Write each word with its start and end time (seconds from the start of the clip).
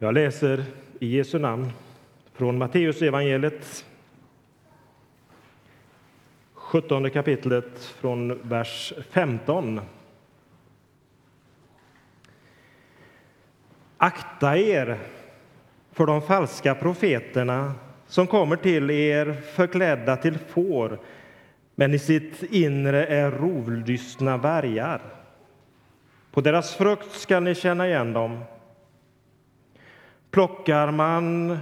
Jag 0.00 0.14
läser 0.14 0.64
i 1.00 1.16
Jesu 1.16 1.38
namn 1.38 1.72
från 2.32 2.58
Matteus 2.58 3.02
evangeliet 3.02 3.84
17 6.52 7.10
kapitlet 7.10 7.84
från 7.84 8.48
vers 8.48 8.92
15. 9.10 9.80
Akta 13.96 14.56
er 14.56 14.98
för 15.92 16.06
de 16.06 16.22
falska 16.22 16.74
profeterna 16.74 17.74
som 18.06 18.26
kommer 18.26 18.56
till 18.56 18.90
er 18.90 19.32
förklädda 19.32 20.16
till 20.16 20.38
får 20.38 20.98
men 21.74 21.94
i 21.94 21.98
sitt 21.98 22.42
inre 22.42 23.06
är 23.06 23.30
rovlystna 23.30 24.36
vargar. 24.36 25.00
På 26.30 26.40
deras 26.40 26.74
frukt 26.74 27.12
skall 27.12 27.42
ni 27.42 27.54
känna 27.54 27.88
igen 27.88 28.12
dem. 28.12 28.44
Plockar 30.30 30.90
man 30.90 31.58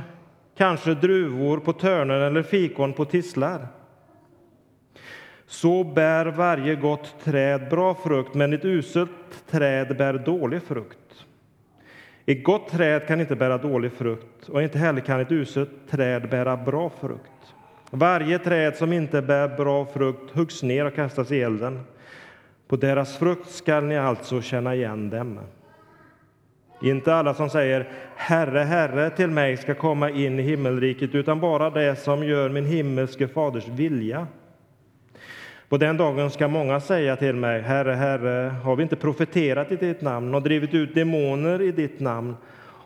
kanske 0.57 0.95
druvor 0.95 1.59
på 1.59 1.73
törnen 1.73 2.23
eller 2.23 2.43
fikon 2.43 2.93
på 2.93 3.05
tistlar 3.05 3.69
så 5.47 5.85
bär 5.85 6.27
varje 6.27 6.75
gott 6.75 7.15
träd 7.25 7.69
bra 7.71 7.95
frukt, 7.95 8.35
men 8.35 8.53
ett 8.53 8.65
uselt 8.65 9.11
träd 9.51 9.97
bär 9.97 10.13
dålig 10.13 10.63
frukt. 10.63 10.99
Ett 12.27 12.45
gott 12.45 12.69
träd 12.69 13.07
kan 13.07 13.21
inte 13.21 13.37
bära 13.37 13.59
dålig 13.59 13.93
frukt, 13.93 14.49
och 14.49 14.63
inte 14.63 14.79
heller 14.79 15.01
kan 15.01 15.21
ett 15.21 15.33
uselt 15.33 15.71
träd 15.91 16.31
bära 16.31 16.57
bra 16.57 16.91
frukt. 17.01 17.31
Varje 17.91 18.39
träd 18.39 18.77
som 18.77 18.93
inte 18.93 19.23
bär 19.23 19.57
bra 19.57 19.87
frukt 19.87 20.31
huggs 20.31 20.63
ner 20.63 20.85
och 20.85 20.95
kastas 20.95 21.33
i 21.33 21.43
elden. 21.43 21.81
På 22.69 22.77
deras 22.77 23.17
frukt 23.17 23.51
skall 23.51 23.85
ni 23.85 23.99
alltså 23.99 24.43
känna 24.43 24.75
igen 24.75 25.11
dem. 25.11 25.39
Inte 26.81 27.15
alla 27.15 27.35
som 27.35 27.51
säger 27.51 27.89
Herre, 28.17 28.59
Herre 28.59 29.11
till 29.11 29.31
mig 29.31 29.57
ska 29.57 29.75
komma 29.75 30.11
in 30.11 30.39
i 30.41 30.43
himmelriket, 30.43 31.15
utan 31.15 31.41
bara 31.41 31.71
det 31.71 31.97
som 31.97 32.25
gör 32.25 32.49
min 32.49 32.67
himmelske 32.67 33.29
faders 33.29 33.69
vilja. 33.69 34.27
På 35.69 35.77
den 35.77 35.97
dagen 35.97 36.31
ska 36.31 36.49
många 36.49 36.81
säga 36.81 37.17
till 37.17 37.35
mig, 37.35 37.63
Herre, 37.63 37.93
Herre, 37.93 38.49
har 38.49 38.77
vi 38.77 38.83
inte 38.83 38.97
profeterat 38.97 39.73
i 39.73 39.77
ditt 39.77 40.01
namn 40.01 40.35
och 40.35 40.43
drivit 40.43 40.75
ut 40.75 40.95
demoner 40.95 41.63
i 41.63 41.73
ditt 41.73 42.01
namn 42.01 42.37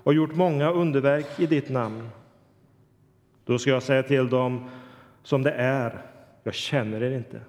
och 0.02 0.14
gjort 0.14 0.34
många 0.34 0.70
underverk 0.70 1.26
i 1.40 1.46
ditt 1.46 1.68
namn? 1.68 2.08
Då 3.44 3.58
ska 3.58 3.70
jag 3.70 3.82
säga 3.82 4.02
till 4.02 4.28
dem 4.28 4.70
som 5.22 5.42
det 5.42 5.52
är, 5.52 5.92
jag 6.42 6.54
känner 6.54 7.02
er 7.02 7.16
inte. 7.16 7.40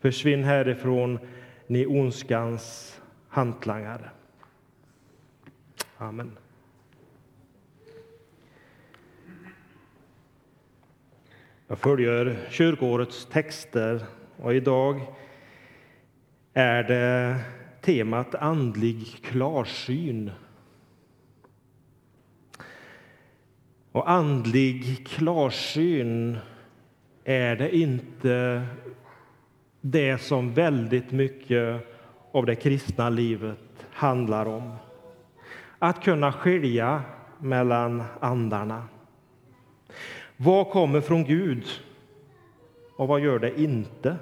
Försvinn 0.00 0.44
härifrån, 0.44 1.18
ni 1.66 1.86
ondskans 1.86 2.94
hantlangare. 3.28 4.10
Amen. 6.00 6.36
Jag 11.66 11.78
följer 11.78 12.46
kyrkårets 12.50 13.26
texter 13.26 14.06
och 14.36 14.54
idag 14.54 15.00
är 16.52 16.82
det 16.82 17.40
temat 17.80 18.34
andlig 18.34 19.06
klarsyn. 19.22 20.30
Och 23.92 24.10
andlig 24.10 25.06
klarsyn 25.06 26.38
är 27.24 27.56
det 27.56 27.76
inte 27.76 28.66
det 29.80 30.18
som 30.18 30.54
väldigt 30.54 31.10
mycket 31.12 31.86
av 32.32 32.46
det 32.46 32.54
kristna 32.54 33.08
livet 33.08 33.86
handlar 33.90 34.46
om. 34.46 34.76
Att 35.78 36.04
kunna 36.04 36.32
skilja 36.32 37.02
mellan 37.38 38.02
andarna. 38.20 38.88
Vad 40.36 40.70
kommer 40.70 41.00
från 41.00 41.24
Gud 41.24 41.64
och 42.96 43.08
vad 43.08 43.20
gör 43.20 43.38
det 43.38 43.60
inte? 43.60 44.16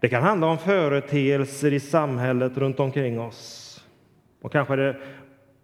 Det 0.00 0.08
kan 0.08 0.22
handla 0.22 0.46
om 0.46 0.58
företeelser 0.58 1.72
i 1.72 1.80
samhället 1.80 2.56
runt 2.56 2.80
omkring 2.80 3.20
oss. 3.20 3.68
Och 4.40 4.52
kanske 4.52 4.76
det 4.76 4.96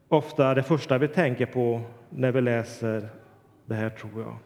ofta 0.09 0.55
det 0.55 0.63
första 0.63 0.99
vi 0.99 1.09
tänker 1.09 1.47
på 1.47 1.81
när 2.11 2.33
vi 2.33 2.41
läser 2.41 3.09
det 3.67 3.75
här, 3.75 3.91
tror 3.91 4.23
jag. 4.23 4.37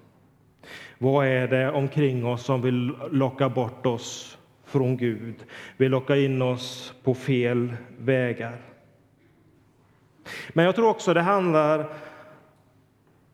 Vad 0.99 1.27
är 1.27 1.49
det 1.49 1.71
omkring 1.71 2.27
oss 2.27 2.45
som 2.45 2.63
vill 2.63 2.93
locka 3.11 3.49
bort 3.49 3.87
oss 3.87 4.39
från 4.73 4.97
Gud, 4.97 5.35
vill 5.77 5.91
locka 5.91 6.17
in 6.17 6.43
oss 6.43 6.95
på 7.03 7.15
fel 7.15 7.77
vägar? 7.99 8.57
Men 10.53 10.65
jag 10.65 10.75
tror 10.75 10.89
också 10.89 11.15
det 11.15 11.21
handlar 11.21 11.93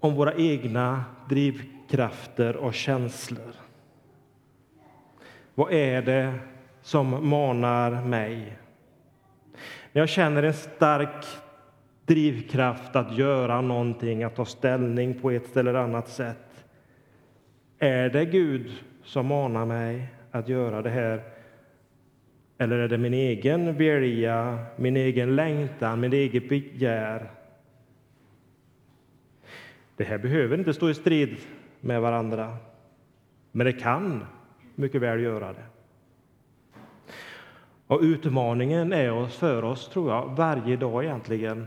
om 0.01 0.15
våra 0.15 0.35
egna 0.35 1.05
drivkrafter 1.29 2.57
och 2.57 2.75
känslor. 2.75 3.55
Vad 5.55 5.73
är 5.73 6.03
det 6.03 6.35
som 6.83 7.29
manar 7.29 7.91
mig? 8.05 8.59
När 9.93 10.03
jag 10.03 10.09
känner 10.09 10.43
en 10.43 10.55
stark 10.55 11.27
drivkraft 12.07 12.97
att 12.97 13.17
göra 13.17 13.61
någonting, 13.61 14.25
att 14.25 14.37
ta 14.37 14.45
ställning 14.45 15.21
på 15.21 15.31
ett 15.31 15.57
eller 15.57 15.75
annat 15.75 16.09
sätt. 16.09 16.65
Är 17.79 18.11
det 18.11 18.25
Gud 18.25 18.71
som 19.05 19.27
manar 19.27 19.67
mig 19.67 20.09
att 20.39 20.49
göra 20.49 20.83
det 20.83 20.91
här? 20.91 21.23
Eller 22.59 22.79
är 22.79 22.89
det 22.89 22.99
min 22.99 23.15
egen 23.15 23.77
vilja, 23.77 24.59
min 24.77 24.97
egen 24.97 25.37
längtan, 25.37 26.01
min 26.01 26.13
eget 26.13 26.49
begär 26.49 27.31
det 29.99 30.05
här 30.05 30.19
behöver 30.19 30.59
inte 30.59 30.75
stå 30.75 30.91
i 30.91 30.95
strid 30.95 31.37
med 31.81 32.01
varandra, 32.01 32.57
men 33.53 33.67
det 33.67 33.73
kan 33.73 34.25
mycket 34.75 35.01
väl 35.01 35.21
göra 35.21 35.53
det. 35.53 35.65
Och 37.87 38.01
utmaningen 38.03 38.93
är 38.93 39.27
för 39.27 39.65
oss, 39.65 39.89
tror 39.89 40.11
jag, 40.11 40.29
varje 40.37 40.77
dag 40.77 41.05
egentligen 41.05 41.67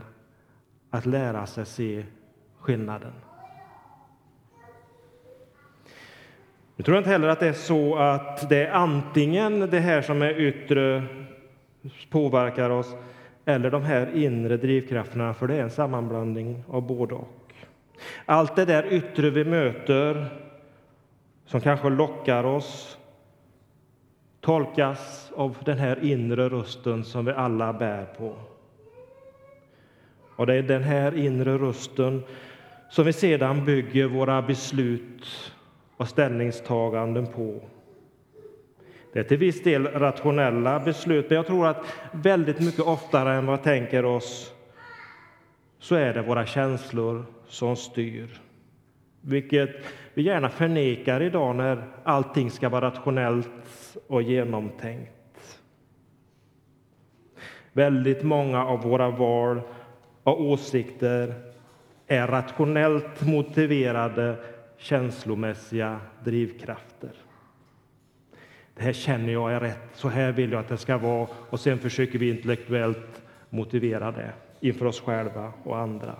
att 0.90 1.06
lära 1.06 1.46
sig 1.46 1.66
se 1.66 2.04
skillnaden. 2.58 3.12
Jag 6.82 6.86
tror 6.86 6.98
inte 6.98 7.10
heller 7.10 7.28
att 7.28 7.40
det 7.40 7.48
är 7.48 7.52
så 7.52 7.96
att 7.96 8.48
det 8.48 8.66
är 8.66 8.72
antingen 8.72 9.70
det 9.70 9.80
här 9.80 10.02
som 10.02 10.22
är 10.22 10.40
yttre 10.40 11.02
påverkar 12.10 12.70
oss 12.70 12.94
eller 13.44 13.70
de 13.70 13.82
här 13.82 14.16
inre 14.16 14.56
drivkrafterna, 14.56 15.34
för 15.34 15.46
det 15.48 15.54
är 15.54 15.62
en 15.62 15.70
sammanblandning 15.70 16.64
av 16.68 16.86
både 16.86 17.14
och. 17.14 17.52
Allt 18.26 18.56
det 18.56 18.64
där 18.64 18.92
yttre 18.92 19.30
vi 19.30 19.44
möter, 19.44 20.26
som 21.46 21.60
kanske 21.60 21.88
lockar 21.88 22.44
oss 22.44 22.98
tolkas 24.40 25.32
av 25.36 25.56
den 25.64 25.78
här 25.78 26.04
inre 26.04 26.48
rösten 26.48 27.04
som 27.04 27.24
vi 27.24 27.32
alla 27.32 27.72
bär 27.72 28.04
på. 28.04 28.34
Och 30.36 30.46
det 30.46 30.54
är 30.54 30.62
den 30.62 30.82
här 30.82 31.18
inre 31.18 31.58
rösten 31.58 32.22
som 32.90 33.04
vi 33.04 33.12
sedan 33.12 33.64
bygger 33.64 34.06
våra 34.06 34.42
beslut 34.42 35.51
och 36.02 36.08
ställningstaganden 36.08 37.26
på. 37.26 37.60
Det 39.12 39.18
är 39.18 39.24
till 39.24 39.36
viss 39.36 39.62
del 39.62 39.86
rationella 39.86 40.80
beslut, 40.80 41.26
men 41.28 41.36
jag 41.36 41.46
tror 41.46 41.66
att 41.66 41.84
väldigt 42.12 42.60
mycket 42.60 42.80
oftare 42.80 43.34
än 43.34 43.46
vad 43.46 43.58
vi 43.58 43.64
tänker 43.64 44.04
oss 44.04 44.54
så 45.78 45.94
är 45.94 46.14
det 46.14 46.22
våra 46.22 46.46
känslor 46.46 47.24
som 47.46 47.76
styr. 47.76 48.40
Vilket 49.20 49.70
vi 50.14 50.22
gärna 50.22 50.48
förnekar 50.48 51.22
idag 51.22 51.56
när 51.56 51.84
allting 52.04 52.50
ska 52.50 52.68
vara 52.68 52.86
rationellt 52.86 53.96
och 54.06 54.22
genomtänkt. 54.22 55.60
Väldigt 57.72 58.22
många 58.22 58.64
av 58.64 58.82
våra 58.82 59.10
val 59.10 59.60
och 60.22 60.42
åsikter 60.42 61.34
är 62.06 62.26
rationellt 62.26 63.22
motiverade 63.26 64.36
känslomässiga 64.82 66.00
drivkrafter. 66.24 67.12
Det 68.74 68.82
här 68.82 68.92
känner 68.92 69.32
jag 69.32 69.52
är 69.52 69.60
rätt, 69.60 69.88
så 69.94 70.08
här 70.08 70.32
vill 70.32 70.52
jag 70.52 70.60
att 70.60 70.68
det 70.68 70.76
ska 70.76 70.98
vara 70.98 71.28
och 71.50 71.60
sen 71.60 71.78
försöker 71.78 72.18
vi 72.18 72.30
intellektuellt 72.30 73.22
motivera 73.50 74.12
det 74.12 74.32
inför 74.60 74.86
oss 74.86 75.00
själva 75.00 75.52
och 75.64 75.78
andra. 75.78 76.16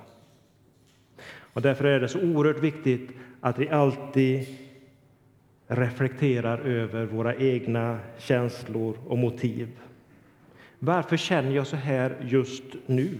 Och 1.25 1.62
därför 1.62 1.85
är 1.85 2.00
det 2.00 2.09
så 2.09 2.20
oerhört 2.20 2.62
viktigt 2.62 3.11
att 3.41 3.59
vi 3.59 3.69
alltid 3.69 4.47
reflekterar 5.67 6.58
över 6.58 7.05
våra 7.05 7.37
egna 7.37 7.99
känslor 8.19 8.97
och 9.06 9.19
motiv. 9.19 9.69
Varför 10.79 11.17
känner 11.17 11.50
jag 11.50 11.67
så 11.67 11.76
här 11.76 12.17
just 12.20 12.65
nu? 12.87 13.19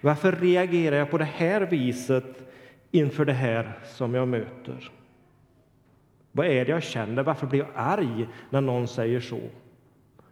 Varför 0.00 0.32
reagerar 0.32 0.96
jag 0.96 1.10
på 1.10 1.18
det 1.18 1.24
här 1.24 1.60
viset 1.60 2.47
inför 2.90 3.24
det 3.24 3.32
här 3.32 3.78
som 3.84 4.14
jag 4.14 4.28
möter? 4.28 4.90
Vad 6.32 6.46
är 6.46 6.64
det 6.64 6.70
jag 6.70 6.82
känner? 6.82 7.22
Varför 7.22 7.46
blir 7.46 7.60
jag 7.60 7.68
arg 7.74 8.28
när 8.50 8.60
någon 8.60 8.88
säger 8.88 9.20
så? 9.20 9.40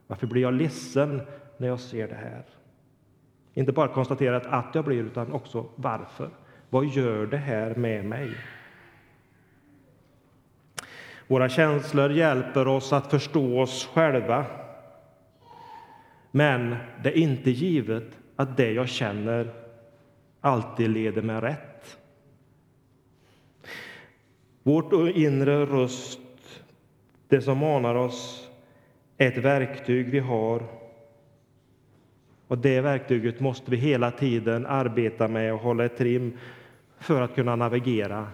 Varför 0.07 0.27
blir 0.27 0.43
jag 0.43 0.55
ledsen 0.55 1.23
när 1.57 1.69
jag 1.69 1.81
ser 1.81 2.09
det 2.09 2.15
här? 2.15 2.45
Inte 3.55 3.73
bara 3.73 3.89
konstaterat 3.89 4.47
att 4.47 4.75
jag 4.75 4.85
blir, 4.85 5.03
utan 5.03 5.33
också 5.33 5.67
varför. 5.77 6.31
Vad 6.71 6.87
gör 6.87 7.27
det 7.27 7.37
här 7.37 7.75
med 7.75 8.05
mig? 8.05 8.31
Våra 11.27 11.49
känslor 11.49 12.11
hjälper 12.11 12.69
oss 12.69 12.93
att 12.93 13.11
förstå 13.11 13.61
oss 13.61 13.91
själva. 13.95 14.45
Men 16.31 16.77
det 17.03 17.09
är 17.09 17.23
inte 17.23 17.51
givet 17.51 18.19
att 18.37 18.57
det 18.57 18.73
jag 18.73 18.89
känner 18.89 19.51
alltid 20.41 20.91
leder 20.91 21.23
mig 21.23 21.41
rätt. 21.41 21.99
Vårt 24.67 24.93
inre 25.15 25.67
röst, 25.67 26.21
det 27.29 27.41
som 27.41 27.59
manar 27.59 27.95
oss, 27.95 28.49
är 29.17 29.29
ett 29.29 29.39
verktyg 29.39 30.11
vi 30.11 30.19
har. 30.19 30.63
Och 32.49 32.59
det 32.59 32.81
verktyget 32.81 33.41
måste 33.41 33.71
vi 33.71 33.77
hela 33.77 34.11
tiden 34.11 34.67
arbeta 34.67 35.29
med 35.29 35.55
och 35.55 35.61
hålla 35.61 35.85
i 35.85 35.89
trim 35.89 36.39
för 36.99 37.23
att 37.23 37.35
kunna 37.35 37.57
navigera 37.57 38.29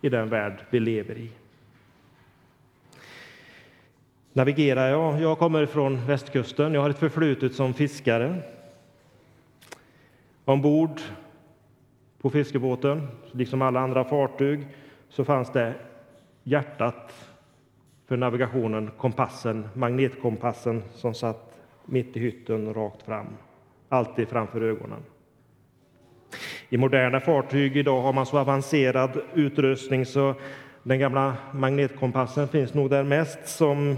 i 0.00 0.08
den 0.08 0.28
värld 0.28 0.64
vi 0.70 0.80
lever 0.80 1.18
i. 1.18 1.30
Navigerar 4.32 4.88
jag? 4.88 5.20
Jag 5.20 5.38
kommer 5.38 5.66
från 5.66 6.06
västkusten. 6.06 6.74
Jag 6.74 6.80
har 6.80 6.90
ett 6.90 6.98
förflutet 6.98 7.54
som 7.54 7.74
fiskare. 7.74 8.42
Ombord 10.44 11.00
på 12.20 12.30
fiskebåten, 12.30 13.08
liksom 13.32 13.62
alla 13.62 13.80
andra 13.80 14.04
fartyg, 14.04 14.66
så 15.10 15.24
fanns 15.24 15.52
det 15.52 15.74
hjärtat 16.42 17.14
för 18.08 18.16
navigationen, 18.16 18.90
kompassen, 18.96 19.68
magnetkompassen 19.74 20.82
som 20.94 21.14
satt 21.14 21.58
mitt 21.84 22.16
i 22.16 22.20
hytten 22.20 22.74
rakt 22.74 23.02
fram, 23.02 23.26
alltid 23.88 24.28
framför 24.28 24.60
ögonen. 24.60 25.02
I 26.68 26.76
moderna 26.76 27.20
fartyg 27.20 27.76
idag 27.76 28.02
har 28.02 28.12
man 28.12 28.26
så 28.26 28.38
avancerad 28.38 29.20
utrustning 29.34 30.06
så 30.06 30.34
den 30.82 30.98
gamla 30.98 31.36
magnetkompassen 31.52 32.48
finns 32.48 32.74
nog 32.74 32.90
där 32.90 33.04
mest 33.04 33.48
som 33.48 33.96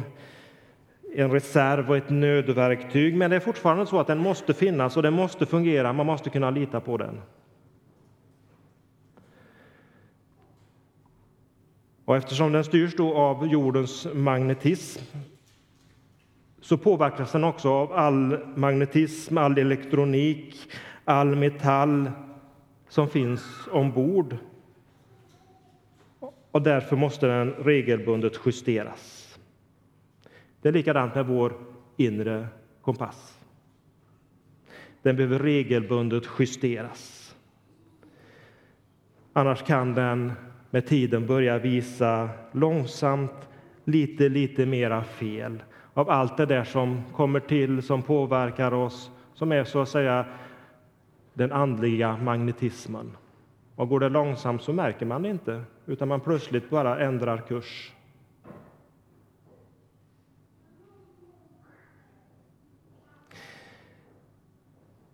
en 1.14 1.30
reserv 1.30 1.90
och 1.90 1.96
ett 1.96 2.10
nödverktyg. 2.10 3.16
Men 3.16 3.30
det 3.30 3.36
är 3.36 3.40
fortfarande 3.40 3.86
så 3.86 4.00
att 4.00 4.06
den 4.06 4.18
måste 4.18 4.54
finnas 4.54 4.96
och 4.96 5.02
den 5.02 5.14
måste 5.14 5.46
fungera. 5.46 5.92
Man 5.92 6.06
måste 6.06 6.30
kunna 6.30 6.50
lita 6.50 6.80
på 6.80 6.96
den. 6.96 7.20
Och 12.12 12.18
eftersom 12.18 12.52
den 12.52 12.64
styrs 12.64 12.96
då 12.96 13.14
av 13.14 13.46
jordens 13.46 14.06
magnetism 14.14 15.00
så 16.60 16.76
påverkas 16.76 17.32
den 17.32 17.44
också 17.44 17.68
av 17.68 17.92
all 17.92 18.38
magnetism, 18.54 19.38
all 19.38 19.58
elektronik, 19.58 20.56
all 21.04 21.36
metall 21.36 22.10
som 22.88 23.08
finns 23.08 23.68
ombord. 23.70 24.36
Och 26.50 26.62
därför 26.62 26.96
måste 26.96 27.26
den 27.26 27.50
regelbundet 27.50 28.40
justeras. 28.46 29.38
Det 30.62 30.68
är 30.68 30.72
likadant 30.72 31.14
med 31.14 31.26
vår 31.26 31.54
inre 31.96 32.48
kompass. 32.82 33.38
Den 35.02 35.16
behöver 35.16 35.38
regelbundet 35.38 36.24
justeras. 36.38 37.34
Annars 39.32 39.62
kan 39.62 39.94
den 39.94 40.32
med 40.72 40.86
tiden 40.86 41.26
börja 41.26 41.58
visa 41.58 42.28
långsamt 42.52 43.48
lite, 43.84 44.28
lite 44.28 44.66
mera 44.66 45.04
fel 45.04 45.62
av 45.94 46.10
allt 46.10 46.36
det 46.36 46.46
där 46.46 46.64
som 46.64 47.02
kommer 47.12 47.40
till, 47.40 47.82
som 47.82 48.02
påverkar 48.02 48.74
oss, 48.74 49.10
som 49.34 49.52
är 49.52 49.64
så 49.64 49.80
att 49.80 49.88
säga 49.88 50.24
den 51.34 51.52
andliga 51.52 52.16
magnetismen. 52.16 53.16
Och 53.76 53.88
går 53.88 54.00
det 54.00 54.08
långsamt 54.08 54.62
så 54.62 54.72
märker 54.72 55.06
man 55.06 55.22
det 55.22 55.28
inte, 55.28 55.62
utan 55.86 56.08
man 56.08 56.20
plötsligt 56.20 56.70
bara 56.70 57.00
ändrar 57.00 57.38
kurs. 57.38 57.92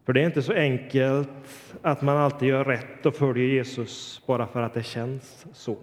För 0.09 0.13
det 0.13 0.21
är 0.21 0.27
inte 0.27 0.43
så 0.43 0.53
enkelt 0.53 1.29
att 1.83 2.03
man 2.03 2.17
alltid 2.17 2.49
gör 2.49 2.65
rätt 2.65 3.07
och 3.07 3.15
följer 3.15 3.47
Jesus 3.47 4.23
bara 4.27 4.47
för 4.47 4.63
att 4.63 4.75
det 4.75 4.83
känns 4.83 5.47
så. 5.53 5.77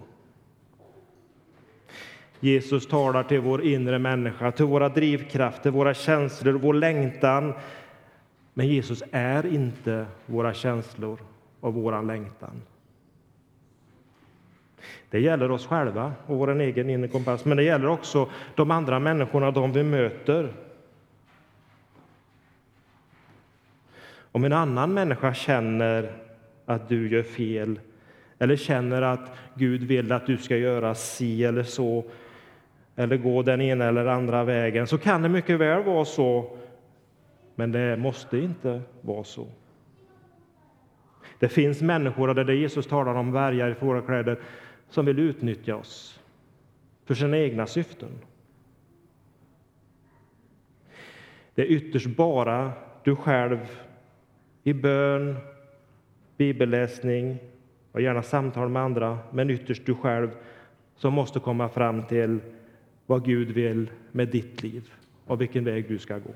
Jesus 2.40 2.88
talar 2.88 3.24
till 3.24 3.40
vår 3.40 3.64
inre 3.66 4.00
människa, 4.00 4.52
till 4.52 4.66
våra 4.66 4.90
drivkrafter, 4.90 5.72
våra 5.72 5.94
känslor, 5.94 6.54
vår 6.54 6.74
längtan. 6.74 7.54
Men 8.54 8.68
Jesus 8.68 9.04
är 9.12 9.46
inte 9.46 10.06
våra 10.26 10.54
känslor 10.54 11.20
och 11.60 11.74
vår 11.74 12.04
längtan. 12.04 12.62
Det 15.10 15.20
gäller 15.20 15.52
oss 15.52 15.68
själva 15.68 16.14
och 16.26 16.38
vår 16.38 16.62
egen 16.62 16.90
inre 16.90 17.08
kompass, 17.08 17.46
men 17.46 17.58
det 17.58 17.64
gäller 17.64 17.88
också 17.88 18.30
de 18.56 18.72
andra 18.72 19.00
människorna, 19.00 19.52
de 19.52 19.72
vi 19.72 19.84
möter. 19.84 20.54
Om 24.36 24.44
en 24.44 24.54
annan 24.54 24.94
människa 24.94 25.34
känner 25.34 26.12
att 26.66 26.90
du 26.90 27.10
gör 27.10 27.24
fel 27.24 27.80
eller 28.40 28.56
känner 28.56 29.02
att 29.02 29.32
Gud 29.54 29.84
vill 29.84 30.12
att 30.12 30.26
du 30.26 30.38
ska 30.38 30.58
göra 30.58 30.96
si 30.96 31.44
eller 31.44 31.64
så 31.64 32.06
eller 32.96 33.18
gå 33.18 33.42
den 33.42 33.62
ena 33.62 33.86
eller 33.86 34.06
andra 34.06 34.44
vägen 34.44 34.88
så 34.88 34.98
kan 34.98 35.22
det 35.22 35.30
mycket 35.30 35.60
väl 35.60 35.84
vara 35.84 36.06
så, 36.06 36.58
men 37.56 37.72
det 37.72 37.98
måste 37.98 38.38
inte 38.38 38.82
vara 39.02 39.24
så. 39.24 39.48
Det 41.40 41.50
finns 41.50 41.82
människor, 41.82 42.28
och 42.28 42.36
det 42.36 42.42
är 42.42 42.46
det 42.46 42.56
Jesus 42.56 42.88
talar 42.88 43.16
om, 43.16 43.32
värjar 43.32 43.70
i 43.70 43.76
fårakläder, 43.76 44.40
som 44.90 45.06
vill 45.06 45.20
utnyttja 45.20 45.76
oss 45.76 46.20
för 47.06 47.14
sina 47.14 47.38
egna 47.38 47.68
syften. 47.68 48.12
Det 51.54 51.62
är 51.62 51.66
ytterst 51.66 52.08
bara 52.08 52.72
du 53.04 53.16
själv 53.16 53.60
i 54.68 54.74
bön, 54.74 55.36
bibelläsning 56.38 57.38
och 57.92 58.02
gärna 58.02 58.24
samtal 58.24 58.70
med 58.70 58.82
andra, 58.82 59.20
men 59.32 59.50
ytterst 59.50 59.86
du 59.86 59.96
själv 59.96 60.30
som 60.96 61.14
måste 61.14 61.40
komma 61.40 61.70
fram 61.70 62.04
till 62.04 62.40
vad 63.06 63.26
Gud 63.26 63.52
vill 63.52 63.92
med 64.12 64.28
ditt 64.28 64.64
liv 64.64 64.94
och 65.26 65.42
vilken 65.42 65.64
väg 65.64 65.88
du 65.88 66.00
ska 66.00 66.18
gå. 66.18 66.34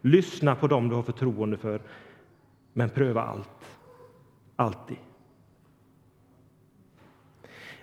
Lyssna 0.00 0.54
på 0.54 0.66
dem 0.66 0.88
du 0.88 0.94
har 0.94 1.02
förtroende 1.02 1.56
för, 1.56 1.80
men 2.72 2.90
pröva 2.90 3.22
allt. 3.22 3.78
Alltid. 4.56 4.96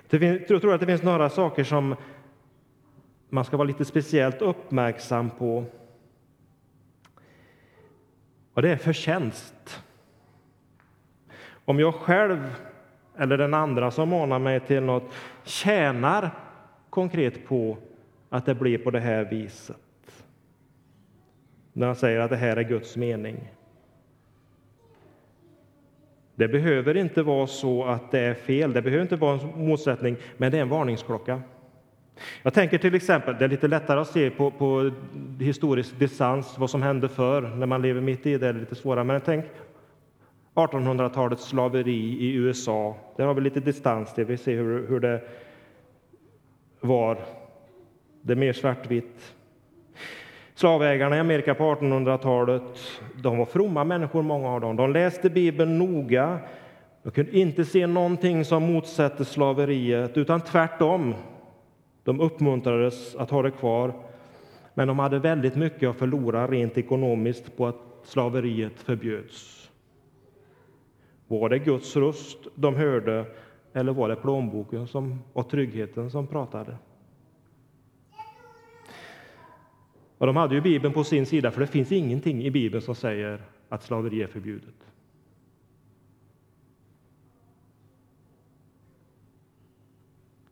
Jag 0.09 0.47
tror 0.47 0.73
att 0.73 0.79
det 0.79 0.85
finns 0.85 1.03
några 1.03 1.29
saker 1.29 1.63
som 1.63 1.95
man 3.29 3.45
ska 3.45 3.57
vara 3.57 3.67
lite 3.67 3.85
speciellt 3.85 4.41
uppmärksam 4.41 5.29
på 5.29 5.65
och 8.53 8.61
det 8.61 8.69
är 8.69 8.75
förtjänst. 8.75 9.83
Om 11.65 11.79
jag 11.79 11.93
själv 11.93 12.55
eller 13.17 13.37
den 13.37 13.53
andra 13.53 13.91
som 13.91 14.09
manar 14.09 14.39
mig 14.39 14.59
till 14.59 14.83
något 14.83 15.13
tjänar 15.43 16.31
konkret 16.89 17.47
på 17.47 17.77
att 18.29 18.45
det 18.45 18.55
blir 18.55 18.77
på 18.77 18.91
det 18.91 18.99
här 18.99 19.25
viset. 19.25 19.77
När 21.73 21.87
han 21.87 21.95
säger 21.95 22.19
att 22.19 22.29
det 22.29 22.37
här 22.37 22.57
är 22.57 22.63
Guds 22.63 22.97
mening. 22.97 23.51
Det 26.35 26.47
behöver 26.47 26.97
inte 26.97 27.23
vara 27.23 27.47
så 27.47 27.83
att 27.83 28.11
det 28.11 28.19
är 28.19 28.33
fel, 28.33 28.73
det 28.73 28.81
behöver 28.81 29.01
inte 29.01 29.15
vara 29.15 29.39
en 29.39 29.67
motsättning, 29.67 30.15
men 30.37 30.51
det 30.51 30.57
är 30.57 30.61
en 30.61 30.69
varningsklocka. 30.69 31.41
Jag 32.43 32.53
tänker 32.53 32.77
till 32.77 32.95
exempel, 32.95 33.35
det 33.39 33.45
är 33.45 33.49
lite 33.49 33.67
lättare 33.67 33.99
att 33.99 34.07
se 34.07 34.29
på, 34.29 34.51
på 34.51 34.91
historisk 35.39 35.99
distans 35.99 36.55
vad 36.57 36.69
som 36.69 36.81
hände 36.81 37.09
förr, 37.09 37.41
när 37.41 37.65
man 37.65 37.81
lever 37.81 38.01
mitt 38.01 38.25
i 38.25 38.37
det 38.37 38.47
är 38.47 38.53
lite 38.53 38.75
svårare. 38.75 39.03
Men 39.03 39.21
tänk 39.21 39.45
1800-talets 40.55 41.47
slaveri 41.47 42.17
i 42.19 42.33
USA. 42.33 42.95
Där 43.17 43.25
har 43.25 43.33
vi 43.33 43.41
lite 43.41 43.59
distans 43.59 44.13
till, 44.13 44.25
vi 44.25 44.37
ser 44.37 44.55
hur, 44.55 44.87
hur 44.87 44.99
det 44.99 45.21
var. 46.79 47.17
Det 48.21 48.33
är 48.33 48.37
mer 48.37 48.53
svartvitt. 48.53 49.33
Slavägarna 50.55 51.15
i 51.15 51.19
Amerika 51.19 51.55
på 51.55 51.63
1800-talet 51.75 53.01
de 53.15 53.37
var 53.37 53.45
fromma 53.45 53.83
människor, 53.83 54.21
många 54.21 54.49
av 54.49 54.61
dem. 54.61 54.75
De 54.75 54.93
läste 54.93 55.29
Bibeln 55.29 55.79
noga. 55.79 56.39
De 57.03 57.11
kunde 57.11 57.37
inte 57.37 57.65
se 57.65 57.87
någonting 57.87 58.45
som 58.45 58.63
motsatte 58.63 59.25
slaveriet, 59.25 60.17
utan 60.17 60.41
tvärtom. 60.41 61.15
De 62.03 62.19
uppmuntrades 62.21 63.15
att 63.15 63.29
ha 63.29 63.41
det 63.41 63.51
kvar, 63.51 63.93
men 64.73 64.87
de 64.87 64.99
hade 64.99 65.19
väldigt 65.19 65.55
mycket 65.55 65.89
att 65.89 65.97
förlora 65.97 66.47
rent 66.47 66.77
ekonomiskt 66.77 67.57
på 67.57 67.67
att 67.67 67.75
slaveriet 68.03 68.79
förbjöds. 68.79 69.69
Var 71.27 71.49
det 71.49 71.59
Guds 71.59 71.95
röst 71.95 72.37
de 72.55 72.75
hörde 72.75 73.25
eller 73.73 73.93
var 73.93 74.09
det 74.09 74.15
plånboken 74.15 74.87
som, 74.87 75.19
och 75.33 75.49
tryggheten 75.49 76.11
som 76.11 76.27
pratade? 76.27 76.77
Och 80.17 80.27
de 80.27 80.35
hade 80.35 80.55
ju 80.55 80.61
Bibeln 80.61 80.93
på 80.93 81.03
sin 81.03 81.25
sida, 81.25 81.51
för 81.51 81.61
det 81.61 81.67
finns 81.67 81.91
ingenting 81.91 82.43
i 82.43 82.51
Bibeln 82.51 82.81
som 82.81 82.95
säger 82.95 83.41
att 83.69 83.83
slaveri 83.83 84.23
är 84.23 84.27
förbjudet. 84.27 84.88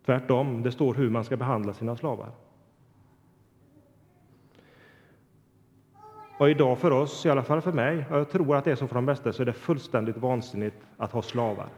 Tvärtom, 0.08 0.64
det 0.64 0.72
står 0.72 0.94
hur 0.94 1.10
man 1.10 1.24
ska 1.24 1.38
behandla 1.38 1.74
sina 1.74 1.96
slavar. 1.96 2.30
Och 6.38 6.50
idag 6.50 6.78
för 6.78 6.92
oss, 6.92 7.26
i 7.26 7.30
alla 7.30 7.44
fall 7.44 7.62
för 7.62 7.72
mig, 7.72 8.06
och 8.10 8.18
jag 8.18 8.30
tror 8.30 8.56
att 8.56 8.66
det 8.66 8.72
är 8.72 8.76
så 8.76 8.88
för 8.88 8.96
de 8.96 9.06
bästa, 9.06 9.34
så 9.34 9.42
är 9.42 9.46
det 9.46 9.54
fullständigt 9.54 10.18
vansinnigt 10.18 10.76
att 10.98 11.12
ha 11.12 11.22
slavar. 11.22 11.70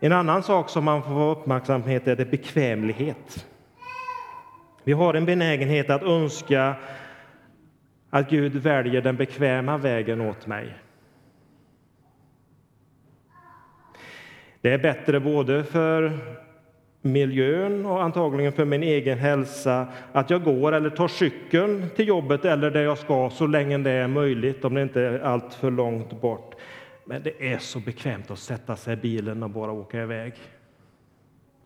En 0.00 0.12
annan 0.12 0.42
sak 0.42 0.68
som 0.68 0.84
man 0.84 1.02
får 1.02 1.14
vara 1.14 1.32
uppmärksamhet 1.32 2.08
är 2.08 2.16
det 2.16 2.30
bekvämlighet. 2.30 3.46
Vi 4.84 4.92
har 4.92 5.14
en 5.14 5.24
benägenhet 5.24 5.90
att 5.90 6.02
önska 6.02 6.76
att 8.10 8.30
Gud 8.30 8.56
väljer 8.56 9.02
den 9.02 9.16
bekväma 9.16 9.78
vägen 9.78 10.20
åt 10.20 10.46
mig. 10.46 10.76
Det 14.60 14.72
är 14.72 14.78
bättre 14.78 15.20
både 15.20 15.64
för 15.64 16.18
miljön 17.02 17.86
och 17.86 18.02
antagligen 18.02 18.52
för 18.52 18.64
min 18.64 18.82
egen 18.82 19.18
hälsa 19.18 19.86
att 20.12 20.30
jag 20.30 20.44
går 20.44 20.72
eller 20.72 20.90
tar 20.90 21.08
cykeln 21.08 21.90
till 21.96 22.08
jobbet 22.08 22.44
eller 22.44 22.70
där 22.70 22.82
jag 22.82 22.98
ska 22.98 23.30
så 23.30 23.46
länge 23.46 23.78
det 23.78 23.90
är 23.90 24.08
möjligt, 24.08 24.64
om 24.64 24.74
det 24.74 24.82
inte 24.82 25.00
är 25.00 25.18
allt 25.18 25.54
för 25.54 25.70
långt 25.70 26.20
bort. 26.20 26.54
Men 27.04 27.22
det 27.22 27.52
är 27.52 27.58
så 27.58 27.80
bekvämt 27.80 28.30
att 28.30 28.38
sätta 28.38 28.76
sig 28.76 28.92
i 28.92 28.96
bilen 28.96 29.42
och 29.42 29.50
bara 29.50 29.72
åka 29.72 30.02
iväg. 30.02 30.34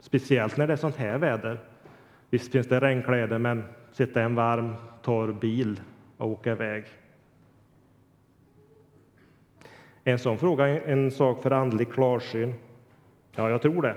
Speciellt 0.00 0.56
när 0.56 0.66
det 0.66 0.72
är 0.72 0.76
sånt 0.76 0.96
här 0.96 1.18
väder. 1.18 1.58
Visst 2.30 2.52
finns 2.52 2.66
det 2.66 2.80
regnkläder, 2.80 3.38
men 3.38 3.64
sitta 3.92 4.20
i 4.20 4.24
en 4.24 4.34
varm, 4.34 4.74
torr 5.02 5.32
bil 5.32 5.80
och 6.16 6.28
åka 6.28 6.52
iväg. 6.52 6.84
En 10.04 10.18
sån 10.18 10.38
fråga 10.38 10.68
en 10.68 11.10
sak 11.10 11.42
för 11.42 11.50
andlig 11.50 11.92
klarsyn. 11.92 12.54
Ja, 13.36 13.50
jag 13.50 13.62
tror 13.62 13.82
det. 13.82 13.96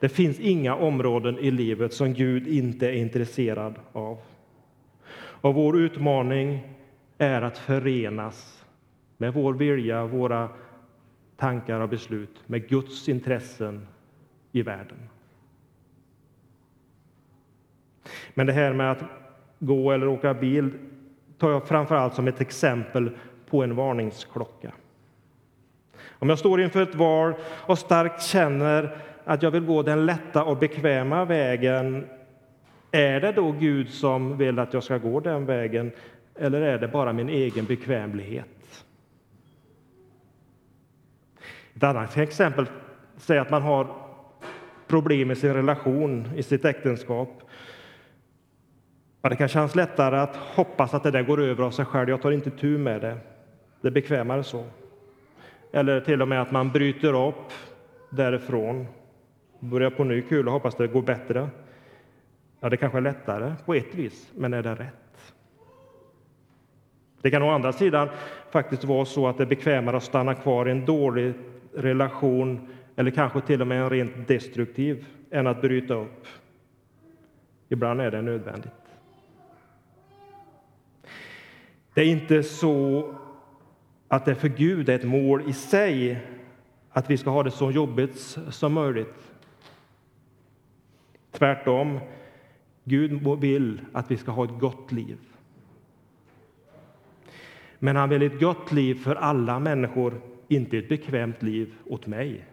Det 0.00 0.08
finns 0.08 0.40
inga 0.40 0.74
områden 0.74 1.38
i 1.38 1.50
livet 1.50 1.92
som 1.92 2.14
Gud 2.14 2.48
inte 2.48 2.88
är 2.88 2.92
intresserad 2.92 3.74
av. 3.92 4.18
Och 5.40 5.54
vår 5.54 5.78
utmaning 5.78 6.74
är 7.18 7.42
att 7.42 7.58
förenas 7.58 8.64
med 9.16 9.34
vår 9.34 9.54
vilja, 9.54 10.06
våra 10.06 10.48
tankar 11.36 11.80
och 11.80 11.88
beslut 11.88 12.42
med 12.46 12.68
Guds 12.68 13.08
intressen 13.08 13.86
i 14.52 14.62
världen. 14.62 14.98
Men 18.34 18.46
det 18.46 18.52
här 18.52 18.72
med 18.72 18.92
att 18.92 19.02
gå 19.58 19.92
eller 19.92 20.08
åka 20.08 20.34
bil 20.34 20.70
tar 21.38 21.50
jag 21.50 21.68
framför 21.68 21.94
allt 21.94 22.14
som 22.14 22.28
ett 22.28 22.40
exempel 22.40 23.16
på 23.46 23.62
en 23.62 23.76
varningsklocka. 23.76 24.72
Om 26.18 26.28
jag 26.28 26.38
står 26.38 26.60
inför 26.60 26.82
ett 26.82 26.94
val 26.94 27.34
och 27.42 27.78
starkt 27.78 28.22
känner 28.22 28.96
att 29.24 29.42
jag 29.42 29.50
vill 29.50 29.64
gå 29.64 29.82
den 29.82 30.06
lätta 30.06 30.44
och 30.44 30.56
bekväma 30.56 31.24
vägen, 31.24 32.06
är 32.90 33.20
det 33.20 33.32
då 33.32 33.52
Gud 33.52 33.90
som 33.90 34.38
vill 34.38 34.58
att 34.58 34.74
jag 34.74 34.84
ska 34.84 34.98
gå 34.98 35.20
den 35.20 35.46
vägen 35.46 35.92
eller 36.34 36.60
är 36.60 36.78
det 36.78 36.88
bara 36.88 37.12
min 37.12 37.28
egen 37.28 37.64
bekvämlighet? 37.64 38.84
Ett 41.74 41.82
annat 41.82 42.16
exempel 42.16 42.66
säger 43.16 43.40
att 43.40 43.50
man 43.50 43.62
har 43.62 43.86
problem 44.86 45.30
i 45.30 45.36
sin 45.36 45.54
relation, 45.54 46.28
i 46.36 46.42
sitt 46.42 46.64
äktenskap. 46.64 47.42
Ja, 49.22 49.28
det 49.28 49.36
kan 49.36 49.48
kännas 49.48 49.74
lättare 49.74 50.18
att 50.18 50.36
hoppas 50.36 50.94
att 50.94 51.02
det 51.02 51.10
där 51.10 51.22
går 51.22 51.40
över 51.40 51.64
av 51.64 51.70
sig 51.70 51.84
själv. 51.84 52.08
Jag 52.08 52.22
tar 52.22 52.30
inte 52.30 52.50
tur 52.50 52.78
med 52.78 53.00
det. 53.00 53.18
Det 53.80 53.88
är 53.88 53.92
bekvämare 53.92 54.44
så. 54.44 54.64
Eller 55.72 56.00
till 56.00 56.22
och 56.22 56.28
med 56.28 56.42
att 56.42 56.50
man 56.50 56.70
bryter 56.70 57.28
upp 57.28 57.52
därifrån, 58.10 58.86
börjar 59.60 59.90
på 59.90 60.04
ny 60.04 60.22
kula 60.22 60.46
och 60.46 60.52
hoppas 60.52 60.74
det 60.74 60.86
går 60.86 61.02
bättre. 61.02 61.48
Ja, 62.60 62.68
det 62.68 62.76
kanske 62.76 62.98
är 62.98 63.02
lättare 63.02 63.54
på 63.64 63.74
ett 63.74 63.94
vis, 63.94 64.30
men 64.34 64.54
är 64.54 64.62
det 64.62 64.74
rätt? 64.74 65.34
Det 67.22 67.30
kan 67.30 67.42
å 67.42 67.50
andra 67.50 67.72
sidan 67.72 68.08
faktiskt 68.50 68.84
vara 68.84 69.04
så 69.04 69.28
att 69.28 69.36
det 69.36 69.44
är 69.44 69.46
bekvämare 69.46 69.96
att 69.96 70.02
stanna 70.02 70.34
kvar 70.34 70.68
i 70.68 70.70
en 70.70 70.84
dålig 70.84 71.34
relation 71.74 72.68
eller 72.96 73.10
kanske 73.10 73.40
till 73.40 73.60
och 73.60 73.66
med 73.66 73.82
en 73.82 73.90
rent 73.90 74.28
destruktiv 74.28 75.06
än 75.30 75.46
att 75.46 75.60
bryta 75.60 75.94
upp. 75.94 76.26
Ibland 77.68 78.00
är 78.00 78.10
det 78.10 78.22
nödvändigt. 78.22 78.72
Det 81.94 82.00
är 82.00 82.06
inte 82.06 82.42
så 82.42 83.04
att 84.08 84.24
det 84.24 84.34
för 84.34 84.48
Gud 84.48 84.88
är 84.88 84.94
ett 84.94 85.04
mål 85.04 85.42
i 85.48 85.52
sig 85.52 86.20
att 86.90 87.10
vi 87.10 87.16
ska 87.16 87.30
ha 87.30 87.42
det 87.42 87.50
så 87.50 87.70
jobbigt 87.70 88.18
som 88.50 88.72
möjligt. 88.72 89.32
Tvärtom, 91.32 92.00
Gud 92.84 93.40
vill 93.40 93.80
att 93.92 94.10
vi 94.10 94.16
ska 94.16 94.30
ha 94.30 94.44
ett 94.44 94.60
gott 94.60 94.92
liv. 94.92 95.18
Men 97.78 97.96
han 97.96 98.08
vill 98.08 98.22
ett 98.22 98.40
gott 98.40 98.72
liv 98.72 98.94
för 98.94 99.14
alla 99.14 99.58
människor, 99.58 100.20
inte 100.48 100.78
ett 100.78 100.88
bekvämt 100.88 101.42
liv 101.42 101.74
åt 101.84 102.06
mig. 102.06 102.44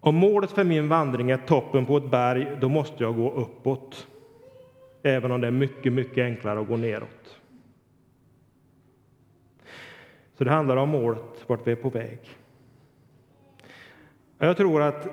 Om 0.00 0.14
målet 0.14 0.50
för 0.50 0.64
min 0.64 0.88
vandring 0.88 1.30
är 1.30 1.36
toppen 1.36 1.86
på 1.86 1.96
ett 1.96 2.10
berg, 2.10 2.56
då 2.60 2.68
måste 2.68 3.04
jag 3.04 3.16
gå 3.16 3.30
uppåt. 3.30 4.06
Även 5.02 5.30
om 5.30 5.40
det 5.40 5.46
är 5.46 5.50
mycket, 5.50 5.92
mycket 5.92 6.24
enklare 6.24 6.60
att 6.60 6.68
gå 6.68 6.76
neråt. 6.76 7.39
Så 10.40 10.44
det 10.44 10.50
handlar 10.50 10.76
om 10.76 10.88
målet, 10.88 11.44
vart 11.46 11.66
vi 11.66 11.72
är 11.72 11.76
på 11.76 11.90
väg. 11.90 12.18
Jag 14.38 14.56
tror 14.56 14.82
att 14.82 15.06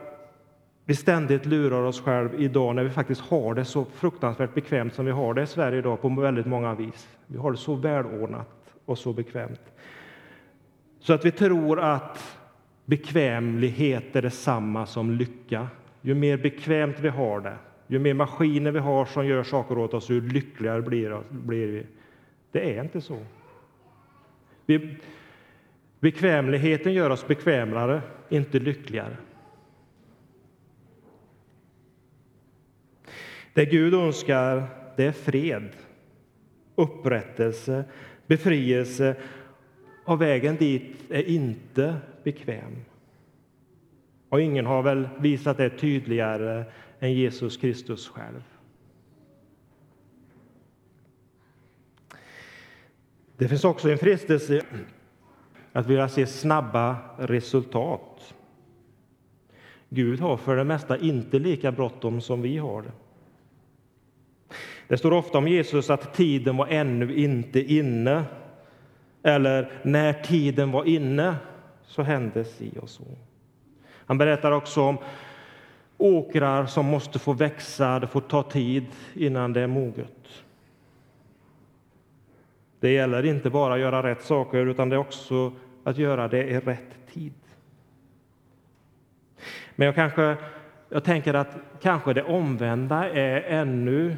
vi 0.85 0.95
ständigt 0.95 1.45
lurar 1.45 1.83
oss 1.83 2.01
själva 2.01 2.37
idag 2.37 2.75
när 2.75 2.83
vi 2.83 2.89
faktiskt 2.89 3.21
har 3.21 3.53
det 3.53 3.65
så 3.65 3.85
fruktansvärt 3.85 4.53
bekvämt 4.53 4.93
som 4.93 5.05
vi 5.05 5.11
har 5.11 5.33
det 5.33 5.41
i 5.41 5.47
Sverige 5.47 5.79
idag 5.79 6.01
på 6.01 6.09
väldigt 6.09 6.45
många 6.45 6.75
vis. 6.75 7.17
Vi 7.25 7.37
har 7.37 7.51
det 7.51 7.57
så 7.57 7.75
välordnat 7.75 8.73
och 8.85 8.97
så 8.97 9.13
bekvämt. 9.13 9.61
Så 10.99 11.13
att 11.13 11.25
vi 11.25 11.31
tror 11.31 11.79
att 11.79 12.37
bekvämlighet 12.85 14.15
är 14.15 14.21
detsamma 14.21 14.85
som 14.85 15.11
lycka. 15.11 15.67
Ju 16.01 16.15
mer 16.15 16.37
bekvämt 16.37 16.99
vi 16.99 17.09
har 17.09 17.39
det, 17.39 17.57
ju 17.87 17.99
mer 17.99 18.13
maskiner 18.13 18.71
vi 18.71 18.79
har 18.79 19.05
som 19.05 19.27
gör 19.27 19.43
saker 19.43 19.77
åt 19.77 19.93
oss, 19.93 20.09
ju 20.09 20.21
lyckligare 20.21 20.81
blir, 20.81 21.21
vi. 21.31 21.85
Det 22.51 22.77
är 22.77 22.83
inte 22.83 23.01
så. 23.01 23.17
Vi, 24.65 24.97
bekvämligheten 25.99 26.93
gör 26.93 27.09
oss 27.09 27.27
bekvämare, 27.27 28.01
inte 28.29 28.59
lyckligare. 28.59 29.17
Det 33.53 33.65
Gud 33.65 33.93
önskar, 33.93 34.67
det 34.97 35.05
är 35.05 35.11
fred, 35.11 35.69
upprättelse, 36.75 37.83
befrielse 38.27 39.15
och 40.05 40.21
vägen 40.21 40.55
dit 40.55 40.95
är 41.09 41.23
inte 41.23 41.95
bekväm. 42.23 42.75
Och 44.29 44.41
ingen 44.41 44.65
har 44.65 44.83
väl 44.83 45.09
visat 45.19 45.57
det 45.57 45.69
tydligare 45.69 46.65
än 46.99 47.13
Jesus 47.13 47.57
Kristus 47.57 48.07
själv. 48.07 48.43
Det 53.37 53.47
finns 53.47 53.65
också 53.65 53.89
en 53.89 53.97
frestelse 53.97 54.61
att 55.77 55.85
vilja 55.85 56.09
se 56.09 56.27
snabba 56.27 56.95
resultat. 57.17 58.33
Gud 59.89 60.19
har 60.19 60.37
för 60.37 60.55
det 60.55 60.63
mesta 60.63 60.97
inte 60.97 61.39
lika 61.39 61.71
bråttom 61.71 62.21
som 62.21 62.41
vi 62.41 62.57
har 62.57 62.81
det. 62.81 62.91
Det 64.87 64.97
står 64.97 65.13
ofta 65.13 65.37
om 65.37 65.47
Jesus 65.47 65.89
att 65.89 66.13
tiden 66.13 66.57
var 66.57 66.67
ännu 66.67 67.15
inte 67.15 67.73
inne. 67.73 68.23
Eller 69.23 69.71
när 69.83 70.13
tiden 70.13 70.71
var 70.71 70.83
inne 70.83 71.35
så 71.85 72.01
hände 72.01 72.43
si 72.43 72.71
och 72.81 72.89
så. 72.89 73.03
Han 74.05 74.17
berättar 74.17 74.51
också 74.51 74.81
om 74.81 74.97
åkrar 75.97 76.65
som 76.65 76.85
måste 76.85 77.19
få 77.19 77.33
växa, 77.33 77.99
det 77.99 78.07
får 78.07 78.21
ta 78.21 78.43
tid 78.43 78.85
innan 79.13 79.53
det 79.53 79.61
är 79.61 79.67
moget. 79.67 80.43
Det 82.79 82.91
gäller 82.91 83.25
inte 83.25 83.49
bara 83.49 83.73
att 83.73 83.79
göra 83.79 84.03
rätt 84.03 84.23
saker, 84.23 84.65
utan 84.65 84.89
det 84.89 84.95
är 84.95 84.99
också 84.99 85.51
att 85.87 85.97
göra 85.97 86.27
det 86.27 86.43
i 86.43 86.59
rätt 86.59 87.07
tid. 87.13 87.33
Men 89.75 89.85
jag, 89.85 89.95
kanske, 89.95 90.37
jag 90.89 91.03
tänker 91.03 91.33
att 91.33 91.57
kanske 91.81 92.13
det 92.13 92.23
omvända 92.23 93.09
är 93.09 93.41
ännu 93.41 94.17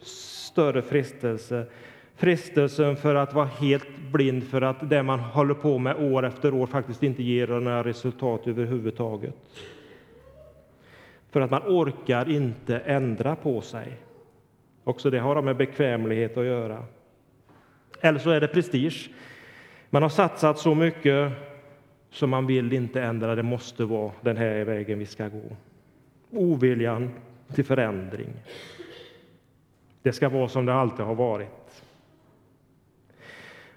större 0.00 0.82
frestelse. 0.82 1.66
Frestelsen 2.14 2.96
för 2.96 3.14
att 3.14 3.34
vara 3.34 3.46
helt 3.46 3.98
blind 4.12 4.44
för 4.44 4.62
att 4.62 4.90
det 4.90 5.02
man 5.02 5.20
håller 5.20 5.54
på 5.54 5.78
med 5.78 5.96
år 5.96 6.26
efter 6.26 6.54
år 6.54 6.66
faktiskt 6.66 7.02
inte 7.02 7.22
ger 7.22 7.46
några 7.46 7.84
resultat 7.84 8.46
överhuvudtaget. 8.46 9.34
För 11.30 11.40
att 11.40 11.50
man 11.50 11.62
orkar 11.62 12.30
inte 12.30 12.78
ändra 12.78 13.36
på 13.36 13.60
sig. 13.60 13.96
Också 14.84 15.10
det 15.10 15.18
har 15.18 15.42
med 15.42 15.56
bekvämlighet 15.56 16.36
att 16.36 16.44
göra. 16.44 16.84
Eller 18.00 18.18
så 18.18 18.30
är 18.30 18.40
det 18.40 18.48
prestige. 18.48 19.10
Man 19.90 20.02
har 20.02 20.08
satsat 20.08 20.58
så 20.58 20.74
mycket 20.74 21.32
så 22.10 22.26
man 22.26 22.46
vill 22.46 22.72
inte 22.72 23.02
ändra. 23.02 23.34
Det 23.34 23.42
måste 23.42 23.84
vara 23.84 24.12
den 24.20 24.36
här 24.36 24.64
vägen 24.64 24.98
vi 24.98 25.06
ska 25.06 25.28
gå. 25.28 25.56
Oviljan 26.30 27.10
till 27.54 27.64
förändring. 27.64 28.28
Det 30.02 30.12
ska 30.12 30.28
vara 30.28 30.48
som 30.48 30.66
det 30.66 30.74
alltid 30.74 31.06
har 31.06 31.14
varit. 31.14 31.84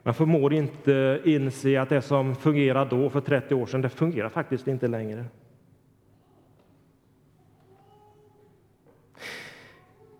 Man 0.03 0.13
förmår 0.13 0.53
inte 0.53 1.21
inse 1.25 1.81
att 1.81 1.89
det 1.89 2.01
som 2.01 2.35
fungerade 2.35 2.89
då, 2.89 3.09
för 3.09 3.21
30 3.21 3.55
år 3.55 3.65
sedan, 3.65 3.81
det 3.81 3.89
fungerar 3.89 4.29
faktiskt 4.29 4.67
inte 4.67 4.87
längre. 4.87 5.25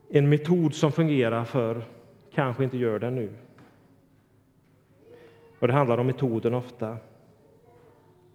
En 0.10 0.30
metod 0.30 0.74
som 0.74 0.92
fungerar 0.92 1.46
för 1.46 1.82
kanske 2.34 2.64
inte 2.64 2.78
gör 2.78 3.00
det 3.00 3.10
nu. 3.10 3.30
Och 5.62 5.68
Det 5.68 5.74
handlar 5.74 5.98
om 5.98 6.08
metoden 6.08 6.54
ofta. 6.54 6.98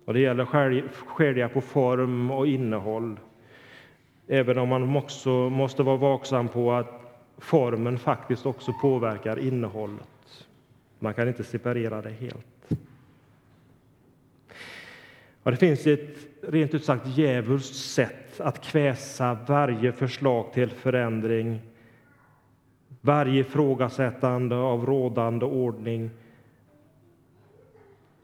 Och 0.05 0.15
Det 0.15 0.21
gäller 0.21 0.43
att 0.43 0.97
skilja 1.07 1.49
på 1.49 1.61
form 1.61 2.31
och 2.31 2.47
innehåll. 2.47 3.21
Även 4.27 4.59
om 4.59 4.69
man 4.69 4.97
också 4.97 5.31
måste 5.31 5.83
vara 5.83 5.97
vaksam 5.97 6.49
på 6.49 6.73
att 6.73 7.21
formen 7.39 7.99
faktiskt 7.99 8.47
också 8.47 8.73
påverkar 8.73 9.39
innehållet. 9.39 10.47
Man 10.99 11.15
kan 11.15 11.29
inte 11.29 11.45
separera 11.45 12.03
det 12.03 12.11
helt. 12.11 12.69
Och 15.43 15.51
det 15.51 15.57
finns 15.57 15.87
ett 15.87 16.17
rent 16.43 16.75
ut 16.75 16.85
sagt 16.85 17.07
djävulskt 17.07 17.75
sätt 17.77 18.41
att 18.41 18.65
kväsa 18.65 19.39
varje 19.47 19.93
förslag 19.93 20.53
till 20.53 20.71
förändring, 20.71 21.61
varje 23.01 23.41
ifrågasättande 23.41 24.57
av 24.57 24.87
rådande 24.87 25.47
ordning 25.47 26.11